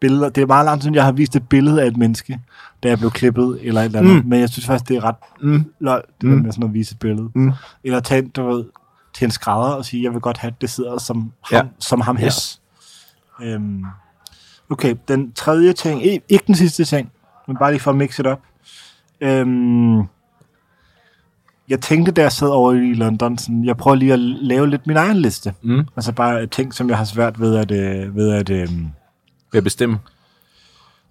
[0.02, 0.30] billeder.
[0.30, 2.40] Det er meget langt siden, jeg har vist et billede af et menneske,
[2.84, 4.24] da jeg blev klippet eller et eller andet.
[4.24, 4.30] Mm.
[4.30, 5.66] Men jeg synes faktisk, det er ret Mm.
[5.80, 6.36] løg, det mm.
[6.36, 7.30] med sådan at vise et billede.
[7.36, 7.52] Mm.
[7.84, 8.66] Eller tage, du ved,
[9.14, 11.62] til en skrædder og sige, jeg vil godt have, det sidder som ham, Ja.
[11.80, 12.26] som ham her.
[12.26, 12.62] Yes.
[13.44, 13.84] Øhm,
[14.70, 17.12] okay, den tredje ting, ikke, den sidste ting,
[17.48, 18.40] men bare lige for at mix it up.
[19.22, 19.98] Øhm,
[21.70, 24.88] jeg tænkte, da jeg sad over i London, sådan, jeg prøver lige at lave lidt
[24.88, 25.54] min egen liste.
[25.62, 25.86] Mm.
[25.96, 27.72] Altså bare ting, som jeg har svært ved at...
[27.72, 28.70] Øh, ved at øh,
[29.52, 30.00] Vil jeg bestemme?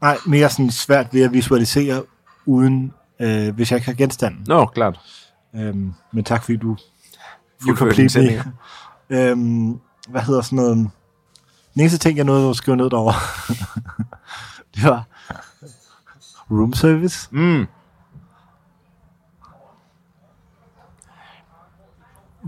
[0.01, 2.03] nej, mere sådan svært ved at visualisere,
[2.47, 4.45] uden øh, hvis jeg ikke har genstanden.
[4.47, 5.01] Nå, klart.
[5.55, 6.77] Øhm, men tak fordi du
[7.69, 8.45] you complete me.
[9.19, 10.77] øhm, hvad hedder sådan noget?
[11.75, 13.15] Den eneste ting, jeg nåede at skrive ned derovre,
[14.75, 15.05] det var
[16.51, 17.29] room service.
[17.31, 17.67] Mm.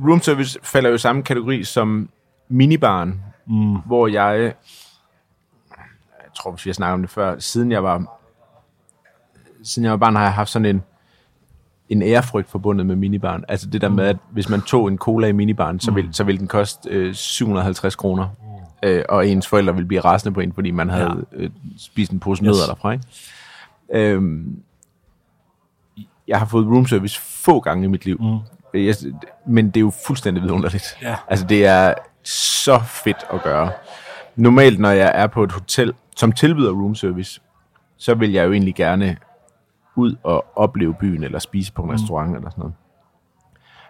[0.09, 2.09] Room service falder jo i samme kategori som
[2.49, 3.74] minibaren, mm.
[3.74, 4.55] hvor jeg,
[6.51, 8.18] hvis vi har snakket om det før, siden jeg var,
[9.62, 10.83] siden jeg var barn, har jeg haft sådan en,
[11.89, 13.45] en ærefrygt forbundet med minibaren.
[13.49, 16.24] Altså det der med, at hvis man tog en cola i minibaren, så ville, så
[16.24, 18.28] ville den koste øh, 750 kroner.
[18.83, 22.20] Øh, og ens forældre ville blive rasende på en, fordi man havde øh, spist en
[22.20, 22.93] pose nødder derfra.
[22.93, 23.05] Ikke?
[23.93, 24.62] Øhm,
[26.28, 28.20] jeg har fået room service få gange i mit liv.
[28.20, 28.39] Mm.
[28.80, 28.95] Jeg,
[29.47, 30.99] men det er jo fuldstændig vidunderligt.
[31.03, 31.16] Ja.
[31.28, 33.70] Altså, det er så fedt at gøre.
[34.37, 37.41] Normalt, når jeg er på et hotel, som tilbyder room service,
[37.97, 39.16] så vil jeg jo egentlig gerne
[39.97, 42.74] ud og opleve byen, eller spise på en restaurant, eller sådan noget.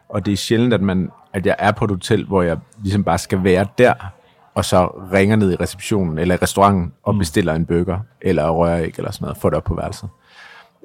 [0.08, 3.04] Og det er sjældent, at, man, at jeg er på et hotel, hvor jeg ligesom
[3.04, 3.94] bare skal være der,
[4.54, 8.94] og så ringer ned i receptionen eller i restauranten og bestiller en burger eller røræg
[8.96, 10.08] eller sådan noget, får det op på værelset.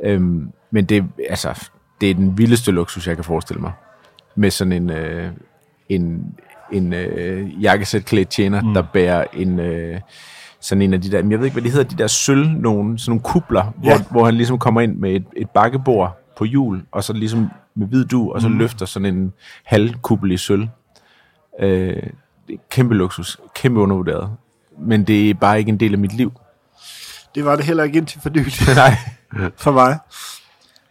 [0.03, 1.69] Øhm, men det, altså,
[2.01, 3.71] det er den vildeste luksus, jeg kan forestille mig.
[4.35, 5.31] Med sådan en, øh,
[5.89, 6.35] en,
[6.71, 8.73] en øh, jakkesæt klædt tjener, mm.
[8.73, 9.59] der bærer en...
[9.59, 9.99] Øh,
[10.59, 12.99] sådan en af de der, jeg ved ikke, hvad de hedder, de der sølv, nogle,
[12.99, 13.97] sådan nogle kubler, ja.
[13.97, 17.49] hvor, hvor han ligesom kommer ind med et, et bakkebord på hjul, og så ligesom
[17.75, 18.57] med hvid du, og så mm.
[18.57, 20.67] løfter sådan en halvkubbel i sølv.
[21.59, 22.03] Øh,
[22.69, 24.29] kæmpe luksus, kæmpe undervurderet.
[24.79, 26.31] Men det er bare ikke en del af mit liv.
[27.35, 28.95] Det var det heller ikke indtil for nylig Nej.
[29.63, 29.97] for mig.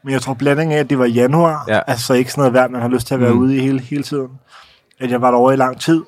[0.03, 1.81] Men jeg tror blandingen af, at det var januar, Ja.
[1.87, 3.39] altså ikke sådan noget værd, man har lyst til at være mm.
[3.39, 4.29] ude i hele, hele tiden.
[5.01, 6.03] At jeg var derovre i lang tid.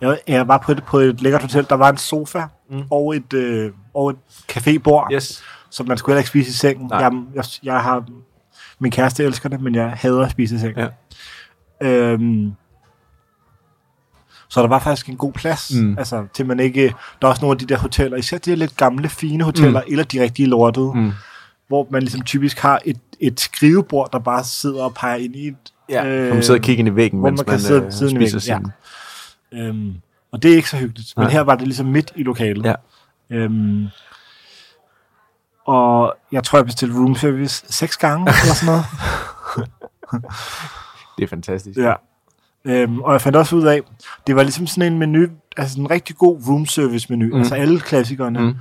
[0.00, 2.82] Jeg, jeg var på et, på et lækkert hotel, der var en sofa mm.
[2.90, 4.16] og et, øh, og et
[4.52, 5.42] cafébord, Yes.
[5.70, 6.86] så man skulle heller ikke spise i sengen.
[6.86, 6.98] Nej.
[7.00, 8.04] Jeg, jeg, jeg har,
[8.78, 10.78] min kæreste elsker det, men jeg hader at spise i sengen.
[10.78, 11.88] Ja.
[11.88, 12.52] Øhm,
[14.48, 15.98] så der var faktisk en god plads, Mm.
[15.98, 16.94] altså til man ikke...
[17.22, 19.80] Der er også nogle af de der hoteller, især de her lidt gamle, fine hoteller,
[19.80, 19.92] mm.
[19.92, 21.12] eller de rigtige lortede, Mm.
[21.68, 25.48] hvor man ligesom typisk har et, et skrivebord, der bare sidder og peger ind i
[25.48, 25.56] et...
[25.90, 27.84] Ja, øh, man sidder og kigger ind i væggen, hvor mens man kan man, sidde-
[27.86, 28.72] øh, sidde spiser væggen,
[29.52, 29.58] sin...
[29.60, 29.94] Øhm,
[30.32, 31.12] og det er ikke så hyggeligt.
[31.16, 31.32] Men Nej.
[31.32, 32.64] her var det ligesom midt i lokalet.
[32.66, 32.74] Ja.
[33.30, 33.86] Øhm,
[35.66, 38.84] og jeg tror, jeg bestilte room service seks gange, eller sådan noget.
[41.18, 41.78] Det er fantastisk.
[41.78, 41.94] Ja.
[42.64, 43.80] Øhm, og jeg fandt også ud af,
[44.26, 45.26] det var ligesom sådan en menu,
[45.56, 47.38] altså en rigtig god room service menu, Mm.
[47.38, 48.40] altså alle klassikerne.
[48.40, 48.56] Mm.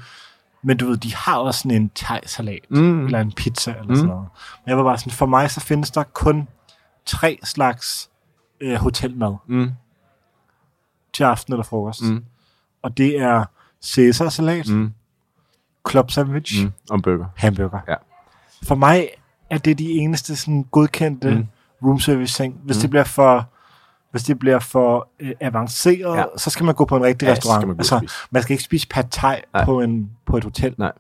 [0.64, 3.06] Men du ved, de har også sådan en thai-salat, Mm.
[3.06, 3.96] eller en pizza, eller mm.
[3.96, 4.28] sådan noget.
[4.66, 6.48] Men jeg var bare sådan, for mig så findes der kun
[7.10, 8.10] tre slags
[8.62, 9.72] øh, hotelmad Mm.
[11.14, 12.02] til aften eller frokost.
[12.04, 12.24] Mm.
[12.82, 13.46] Og det er
[13.86, 14.94] Caesar-salat, mm.
[15.90, 16.72] Club sandwich, mm.
[16.90, 17.26] Og burger.
[17.36, 17.80] hamburger.
[17.88, 17.96] Ja.
[18.64, 19.10] For mig
[19.50, 21.46] er det de eneste sådan godkendte Mm.
[21.88, 22.60] room service ting.
[22.64, 22.82] Hvis Mm.
[22.82, 23.50] det bliver for
[24.12, 26.24] hvis det bliver for øh, avanceret, Ja.
[26.38, 27.62] så skal man gå på en rigtig Ja, restaurant.
[27.62, 29.66] skal man altså, man skal ikke spise pad thai Nej.
[29.66, 30.92] på, en, på et hotel, Nej.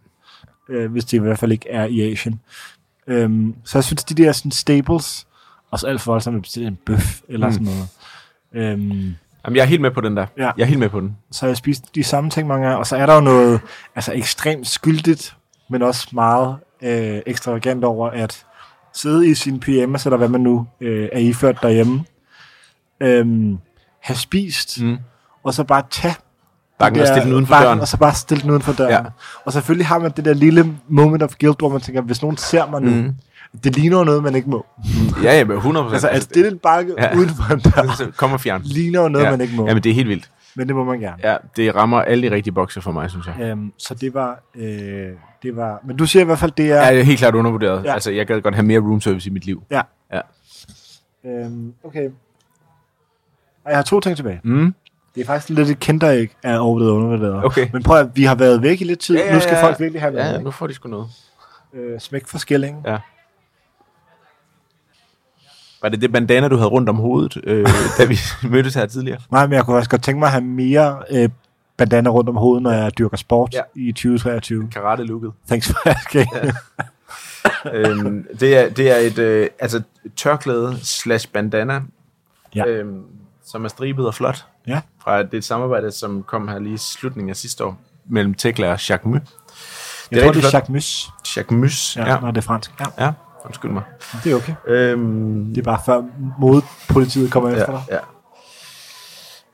[0.69, 2.39] øh, hvis det i hvert fald ikke er i Asien.
[3.07, 5.27] Øhm, så jeg synes, de der sådan staples,
[5.71, 7.53] og så alt for voldsomt at bestille en bøf eller Mm.
[7.53, 7.87] sådan noget.
[8.53, 9.15] Øhm,
[9.45, 10.25] Jamen, jeg er helt med på den der.
[10.37, 10.51] Ja.
[10.57, 11.17] Jeg er helt med på den.
[11.31, 13.59] så har jeg spist de samme ting mange gange, og så er der jo noget
[13.95, 15.35] altså ekstremt skyldigt,
[15.69, 18.45] men også meget øh, ekstravagant over at
[18.93, 22.03] sidde i sin pyjamas, eller hvad man nu øh, er iført derhjemme,
[23.01, 23.57] øhm,
[23.99, 24.97] have spist, Mm.
[25.43, 26.15] og så bare tage
[26.79, 27.79] Bakken og stille den uden for døren.
[27.79, 28.91] og så bare stille den uden for døren.
[28.91, 29.01] Ja.
[29.45, 32.37] Og selvfølgelig har man det der lille moment of guilt, hvor man tænker, hvis nogen
[32.37, 33.15] ser mig nu, Mm.
[33.63, 34.65] Det ligner noget, man ikke må.
[35.23, 37.03] Ja, ja, men 100 Altså, at stille en bakke Ja.
[37.09, 37.15] ja.
[37.17, 38.61] uden for en dør, Kom og fjern.
[38.63, 39.31] ligner noget, ja.
[39.31, 39.67] man ikke må.
[39.67, 40.29] Jamen, det er helt vildt.
[40.55, 41.17] Men det må man gerne.
[41.23, 43.35] Ja, det rammer alle de rigtige bokse for mig, synes jeg.
[43.41, 45.09] Øhm, så det var, øh,
[45.43, 45.79] det var...
[45.85, 46.75] Men du siger i hvert fald, det er...
[46.85, 47.83] Ja, det er helt klart undervurderet.
[47.83, 47.87] Ja.
[47.87, 47.93] Ja.
[47.93, 49.63] Altså, jeg gad godt have mere room service i mit liv.
[49.71, 49.81] Ja.
[50.13, 50.21] Ja.
[51.25, 52.09] Øhm, okay.
[53.65, 54.39] Og jeg har to ting tilbage.
[54.43, 54.73] Mm.
[55.15, 57.45] Det er faktisk lidt et kinderæg af overvurderet og undervurderet.
[57.45, 57.67] Okay.
[57.73, 59.15] Men prøv at, vi har været væk i lidt tid.
[59.17, 59.63] Ja, ja, Nu skal ja.
[59.65, 60.25] folk virkelig have noget.
[60.27, 61.07] Ja, Ja, nu får de sgu noget.
[61.73, 62.81] øh, smæk for skillingen.
[62.85, 62.97] Ja.
[65.81, 67.67] Var det det bandana, du havde rundt om hovedet, øh,
[67.97, 69.19] da vi mødtes her tidligere?
[69.31, 71.29] Nej, men jeg kunne også godt tænke mig at have mere øh,
[71.77, 73.61] bandana rundt om hovedet, når jeg dyrker sport Ja.
[73.75, 74.69] i 2023.
[74.71, 75.31] Karate-looket.
[75.47, 76.27] Thanks for asking.
[76.35, 76.51] Ja.
[77.73, 79.81] øhm, det, er, det er et øh, altså,
[80.15, 81.81] tørklæde slash bandana,
[82.55, 82.65] Ja.
[82.67, 83.01] øhm,
[83.45, 84.45] som er stribet og flot.
[84.67, 84.81] ja.
[85.03, 88.33] Fra det er et samarbejde, som kom her lige i slutningen af sidste år, mellem
[88.33, 89.13] Tekla og Jacques Mu.
[89.13, 89.21] Jeg
[90.21, 90.57] tror, rigtig det er.
[90.57, 92.09] Jacques Mus, Jacques Mus, ja.
[92.13, 92.19] ja.
[92.19, 92.71] når det er fransk.
[92.79, 93.11] Ja, ja.
[93.45, 93.83] Undskyld mig.
[94.23, 94.53] det er okay.
[94.67, 96.01] Øhm, Det er bare før
[96.39, 97.81] modepolitiet kommer efter dig.
[97.89, 97.99] ja, ja.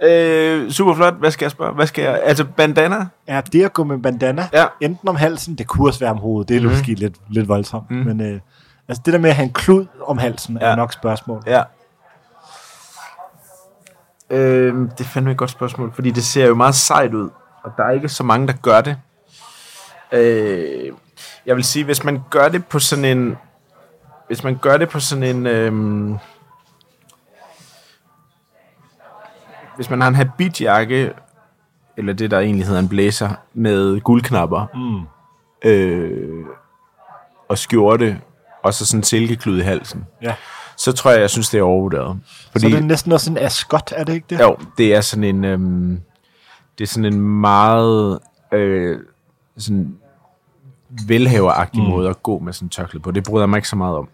[0.02, 1.14] Øh, super flot.
[1.14, 1.74] Hvad skal jeg spørge?
[1.76, 2.22] Hvad skal jeg?
[2.24, 3.06] Altså bandana?
[3.28, 4.66] Er det at gå med bandana, Ja.
[4.82, 6.68] enten om halsen, det kunne også være om hovedet, det er mm.
[6.70, 7.98] måske lidt, lidt voldsomt, mm.
[7.98, 8.40] men øh,
[8.88, 10.66] altså det der med at have en klud om halsen, ja.
[10.66, 10.72] Ja.
[10.72, 11.44] er nok spørgsmål.
[11.48, 11.64] Ja.
[14.30, 17.30] Øh, det er fandme et godt spørgsmål, fordi det ser jo meget sejt ud,
[17.64, 18.98] og der er ikke så mange, der gør det.
[20.12, 20.92] Øh,
[21.46, 23.38] jeg vil sige, hvis man gør det på sådan en...
[24.28, 25.48] Hvis man gør det på sådan en...
[25.48, 26.18] Øh,
[29.76, 31.14] hvis man har en habitjakke,
[31.98, 35.02] eller det, der egentlig hedder en blazer, med guldknapper, Mm.
[35.70, 36.46] øh,
[37.50, 38.22] og skjorte,
[38.64, 40.36] og så sådan en silkeklud i halsen, Ja.
[40.78, 42.20] så tror jeg, jeg synes, det er overvurderet.
[42.52, 42.60] Fordi...
[42.66, 44.40] Så det er næsten også en ascot, er det ikke det?
[44.40, 46.02] Jo, det er sådan en, øhm,
[46.78, 48.20] det er sådan en meget
[48.52, 49.00] øh,
[49.58, 49.98] sådan
[51.08, 51.90] velhaveragtig mm.
[51.90, 53.12] måde at gå med sådan en tørklæde på.
[53.12, 54.10] Det bryder jeg mig ikke så meget om.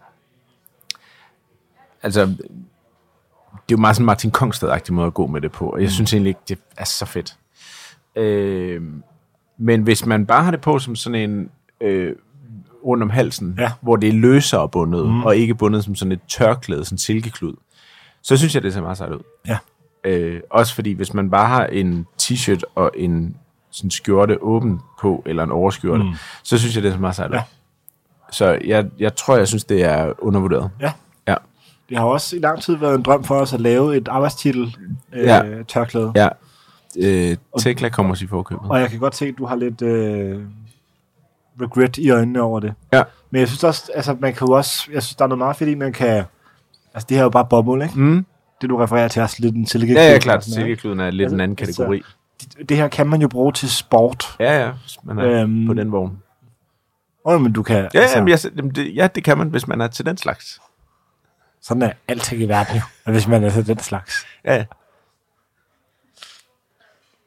[2.02, 5.78] Altså, det er jo meget sådan Martin Kongsted-agtig måde at gå med det på, og
[5.80, 5.90] jeg mm.
[5.90, 7.36] synes egentlig ikke, det er så fedt.
[8.16, 8.82] Øh,
[9.58, 11.50] men hvis man bare har det på som sådan en
[11.80, 12.16] øh,
[12.84, 13.72] rundt om halsen, Ja.
[13.80, 15.22] hvor det er løsere bundet, Mm.
[15.24, 17.54] og ikke bundet som sådan et tørklæde, sådan en silkeklud,
[18.22, 19.22] så synes jeg, det ser meget sejt ud.
[19.46, 19.58] Ja.
[20.04, 23.36] Øh, også fordi, hvis man bare har en t-shirt og en
[23.72, 26.10] sådan skjorte åben på, eller en overskjorte, mm.
[26.42, 27.32] så synes jeg, det er så meget sejt.
[27.32, 27.42] Ja.
[28.30, 30.70] Så jeg, jeg tror, jeg synes, det er undervurderet.
[30.80, 30.92] Ja.
[31.28, 31.34] Ja.
[31.88, 34.76] Det har også i lang tid været en drøm for os at lave et arbejdstitel
[35.12, 35.42] øh, Ja.
[35.68, 36.12] tørklæde.
[36.16, 36.28] Ja.
[36.98, 38.70] Øh, Tekla kommer sig i forkøbet.
[38.70, 40.40] Og jeg kan godt se, at du har lidt øh,
[41.60, 42.74] regret i øjnene over det.
[42.92, 43.02] Ja.
[43.30, 45.56] Men jeg synes også, altså man kan jo også, jeg synes, der er noget meget
[45.56, 46.24] fedt i, man kan,
[46.94, 48.00] altså det her er jo bare bomuld, ikke?
[48.00, 48.26] Mm.
[48.60, 49.92] Det du refererer til er også lidt en silke.
[49.92, 50.44] Ja, ja, klart.
[50.44, 51.96] Silkekluden er lidt Altså, en anden altså, kategori.
[51.98, 52.06] Det,
[52.68, 54.36] det her kan man jo bruge til sport.
[54.40, 54.72] Ja, ja,
[55.04, 56.22] man er Øhm, på den vogn.
[57.24, 59.66] Åh, men du kan, Ja, altså, jamen, jeg, jamen, det, ja, det kan man, hvis
[59.68, 60.60] man er til den slags.
[61.60, 64.14] sådan er alting i verden jo, hvis man er til den slags.
[64.44, 64.64] Ja, ja.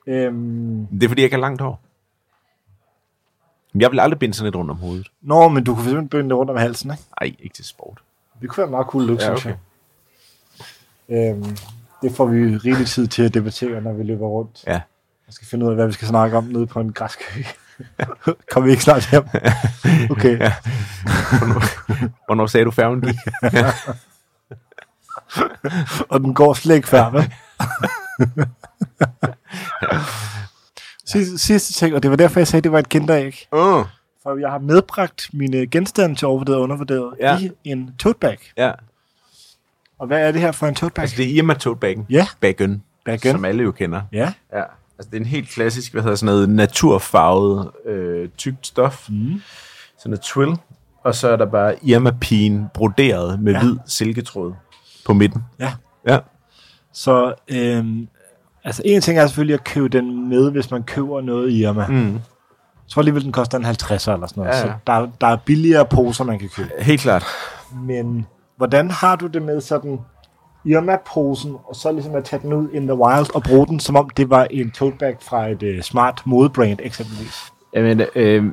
[0.08, 1.82] Øhm, Det er, fordi jeg ikke har langt hår.
[3.76, 5.08] Jeg vil aldrig binde sådan et rundt om hovedet.
[5.22, 7.04] nå, men du kunne simpelthen binde det rundt om halsen, ikke?
[7.22, 8.02] Nej, ikke til sport.
[8.42, 9.58] Det kunne være meget cool look, Ja, synes jeg.
[11.10, 11.58] Øhm,
[12.02, 14.64] det får vi rigelig tid til at debattere, når vi løber rundt.
[14.68, 14.82] Ja.
[15.28, 17.24] Jeg skal finde ud af, hvad vi skal snakke om nede på en græskø.
[18.52, 19.24] Kommer vi ikke snart hjem?
[20.12, 20.40] Okay.
[20.40, 20.54] Ja.
[22.26, 23.16] Hvornår sagde du færgen gik?
[26.10, 27.34] Og den går slet ikke før, vel?
[31.06, 33.48] sidste, sidste ting, og det var derfor, jeg sagde, at det var et kinderæg.
[33.52, 33.86] Uh,
[34.24, 37.40] For jeg har medbragt mine genstande til overvurderet og undervurderet Ja.
[37.40, 38.38] i en tote bag.
[38.58, 38.72] ja,
[40.00, 41.02] Og hvad er det her for en tote bag?
[41.04, 42.06] altså det er Irma tote bagen.
[42.10, 42.28] Ja.
[42.40, 43.32] Bagen, Bagen.
[43.32, 44.02] som alle jo kender.
[44.12, 44.34] Ja.
[44.54, 44.64] Ja.
[45.00, 49.10] Altså det er en helt klassisk, hvad hedder sådan noget, naturfarvet, øh, tykt stof.
[49.10, 49.42] Mm.
[50.00, 50.56] Sådan et twill.
[51.04, 53.60] Og så er der bare Irma pin broderet med ja.
[53.60, 54.54] hvid silketråd
[55.06, 55.44] på midten.
[55.60, 55.74] Ja.
[56.08, 56.20] Ja.
[56.94, 58.08] Så øhm,
[58.64, 61.88] altså en ting er selvfølgelig at købe den med, hvis man køber noget i Irma.
[61.88, 62.14] Mm.
[62.14, 64.56] Jeg tror alligevel, den koster en 50 eller sådan noget.
[64.56, 64.64] Ja, ja.
[64.66, 66.70] Så der, der er billigere poser, man kan købe.
[66.80, 67.26] Helt klart.
[67.74, 68.26] Men
[68.58, 70.00] hvordan har du det med sådan
[70.66, 73.96] Irma-posen, og så ligesom at tage den ud in the wild og bruge den, som
[73.96, 77.54] om det var en tote bag fra et uh, smart modebrand eksempelvis?
[77.74, 78.46] Jamen, øh,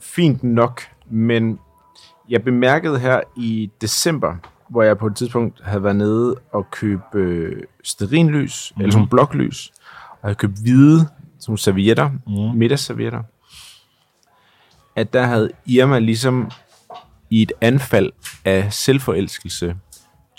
[0.00, 1.58] fint nok, men
[2.28, 4.34] jeg bemærkede her i december,
[4.68, 8.82] hvor jeg på et tidspunkt havde været nede og købe øh, sterinlys, mm.
[8.82, 9.72] eller sådan bloklys,
[10.10, 12.58] og jeg havde købt hvide som servietter, mm.
[12.58, 13.22] middagsservietter,
[14.96, 16.50] at der havde Irma ligesom
[17.30, 18.12] i et anfald
[18.44, 19.76] af selvforelskelse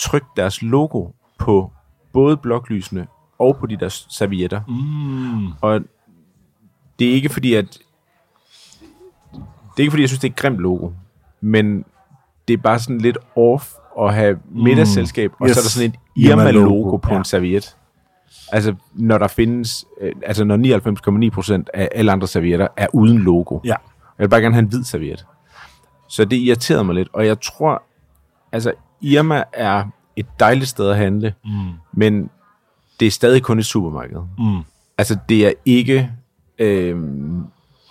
[0.01, 1.07] trykt deres logo
[1.39, 1.71] på
[2.13, 3.07] både bloklysene
[3.39, 4.61] og på de der servietter.
[4.67, 5.47] Mm.
[5.61, 5.81] Og
[6.99, 7.77] det er ikke fordi, at...
[9.31, 10.89] Det er ikke fordi, jeg synes, det er et grimt logo.
[11.41, 11.85] Men
[12.47, 15.55] det er bare sådan lidt off at have middagsselskab, og Yes.
[15.55, 17.17] så er der sådan et Irma-logo, Irma-logo på ja.
[17.17, 17.77] en serviet.
[18.51, 19.85] Altså, når der findes...
[20.01, 23.59] øh, Altså, når 99,9% af alle andre servietter er uden logo.
[23.63, 23.69] Ja.
[23.69, 25.25] Jeg vil bare gerne have en hvid serviet.
[26.09, 27.83] Så det irriterede mig lidt, og jeg tror...
[28.51, 29.83] Altså, Irma er
[30.15, 31.71] et dejligt sted at handle, Mm.
[31.93, 32.29] men
[32.99, 34.17] det er stadig kun et supermarked.
[34.37, 34.59] Mm.
[34.97, 36.11] Altså, det er ikke...
[36.59, 36.95] Øh,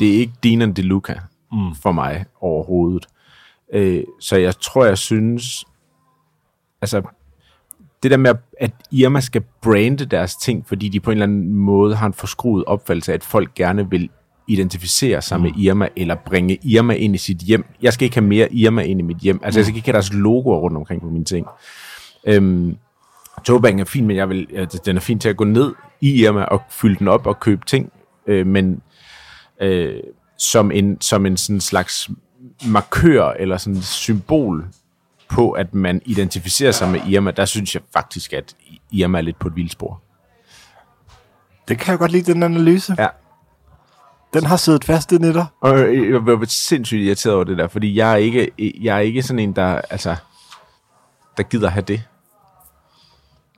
[0.01, 1.21] det er ikke Dinan de Luca
[1.53, 1.75] Mm.
[1.75, 3.07] for mig overhovedet.
[3.73, 5.65] Øh, så jeg tror, jeg synes...
[6.83, 7.03] Altså,
[8.03, 11.53] det der med, at Irma skal brande deres ting, fordi de på en eller anden
[11.55, 14.11] måde har en forskruet opfattelse af, at folk gerne vil
[14.53, 15.43] identificere sig mm.
[15.43, 17.65] med Irma, eller bringe Irma ind i sit hjem.
[17.83, 19.41] Jeg skal ikke have mere Irma ind i mit hjem.
[19.43, 21.47] Altså, jeg skal ikke have deres logoer rundt omkring på mine ting.
[22.25, 22.77] Øhm,
[23.45, 26.43] Togebagen er fin, men jeg vil, den er fin til at gå ned i Irma
[26.43, 27.93] og fylde den op og købe ting,
[28.27, 28.83] øh, men
[29.61, 29.95] øh,
[30.39, 32.11] som en, som en sådan slags
[32.67, 34.69] markør eller sådan symbol
[35.29, 38.57] på, at man identificerer sig med Irma, der synes jeg faktisk, at
[38.93, 40.03] Irma er lidt på et vildspor.
[41.69, 42.95] Det kan jeg godt lide, den analyse.
[42.99, 43.07] Ja.
[44.33, 45.47] Den har siddet fast i dig.
[45.61, 48.51] Og jeg var sindssygt irriteret over det der, fordi jeg er ikke,
[48.81, 50.17] jeg er ikke sådan en, der, altså,
[51.37, 52.03] der gider have det.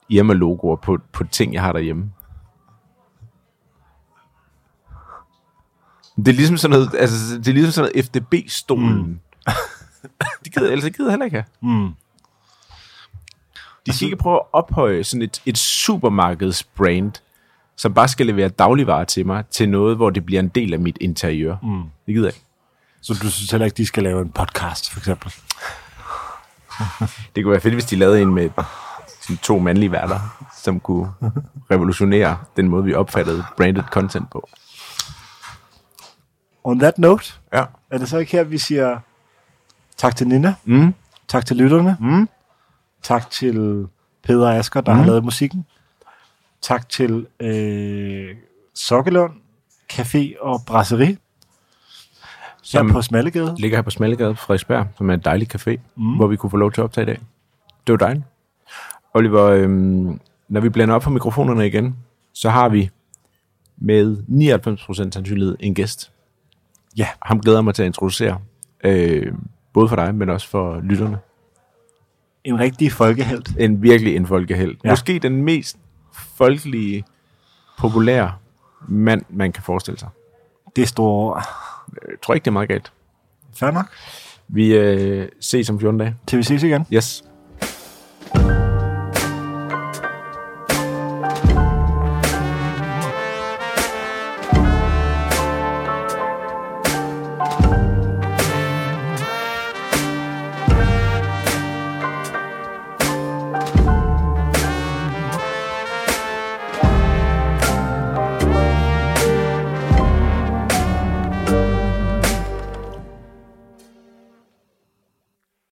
[0.08, 2.12] Irma-logoer på, på ting, jeg har derhjemme.
[6.16, 9.02] Det er ligesom sådan noget, altså, det er ligesom sådan noget FDB-stolen.
[9.06, 9.20] Mm.
[10.44, 11.72] det gider, ellers gider jeg heller ikke have.
[11.72, 11.94] Mm.
[13.86, 17.12] De skal ikke prøve at ophøje sådan et, et supermarkedsbrand,
[17.82, 20.78] som bare skal levere dagligvarer til mig, til noget, hvor det bliver en del af
[20.80, 21.56] mit interiør.
[21.62, 21.82] Mm.
[22.06, 22.46] Det gider jeg ikke.
[23.00, 25.32] Så du synes heller ikke, de skal lave en podcast, for eksempel?
[27.36, 28.50] Det kunne være fedt, hvis de lavede en med
[29.20, 31.12] sådan to mandlige værter, som kunne
[31.70, 34.48] revolutionere den måde, vi opfattede branded content på.
[36.64, 37.64] On that note, Ja.
[37.90, 38.98] er det så ikke her, vi siger
[39.96, 40.94] tak til Nina, Mm.
[41.28, 42.28] tak til lytterne, Mm.
[43.02, 43.86] tak til
[44.24, 44.98] Peder Asker, der mm.
[44.98, 45.66] har lavet musikken,
[46.62, 48.36] tak til øh,
[48.74, 49.32] Sokkelund,
[49.92, 51.16] Café og Brasserie,
[52.62, 53.54] som på Smallegade.
[53.58, 56.16] ligger her på Smallegade på Frederiksberg, som er en dejlig café, mm.
[56.16, 57.18] hvor vi kunne få lov til at optage i dag.
[57.86, 58.24] Det var dejligt.
[59.14, 61.96] Oliver, øhm, når vi blander op for mikrofonerne igen,
[62.32, 62.90] så har vi
[63.76, 64.16] med
[65.06, 66.12] 99% sandsynlighed en gæst.
[66.96, 67.08] Ja.
[67.22, 68.38] Ham glæder jeg mig til at introducere.
[68.84, 69.32] Øh,
[69.72, 71.18] både for dig, men også for lytterne.
[72.44, 73.56] En rigtig folkehelt.
[73.58, 74.70] En virkelig en folkeheld.
[74.70, 74.88] Ja.
[74.88, 74.92] Ja.
[74.92, 75.78] Måske den mest
[76.12, 77.04] folkelige,
[77.78, 78.32] populære
[78.88, 80.08] mand, man kan forestille sig.
[80.76, 81.42] Det er store ord.
[82.08, 82.92] Jeg tror ikke, det er meget galt.
[83.54, 83.86] Fair nok.
[84.48, 86.16] Vi øh, ses om 14 dage.
[86.26, 86.86] Til vi ses igen.
[86.92, 87.24] Yes.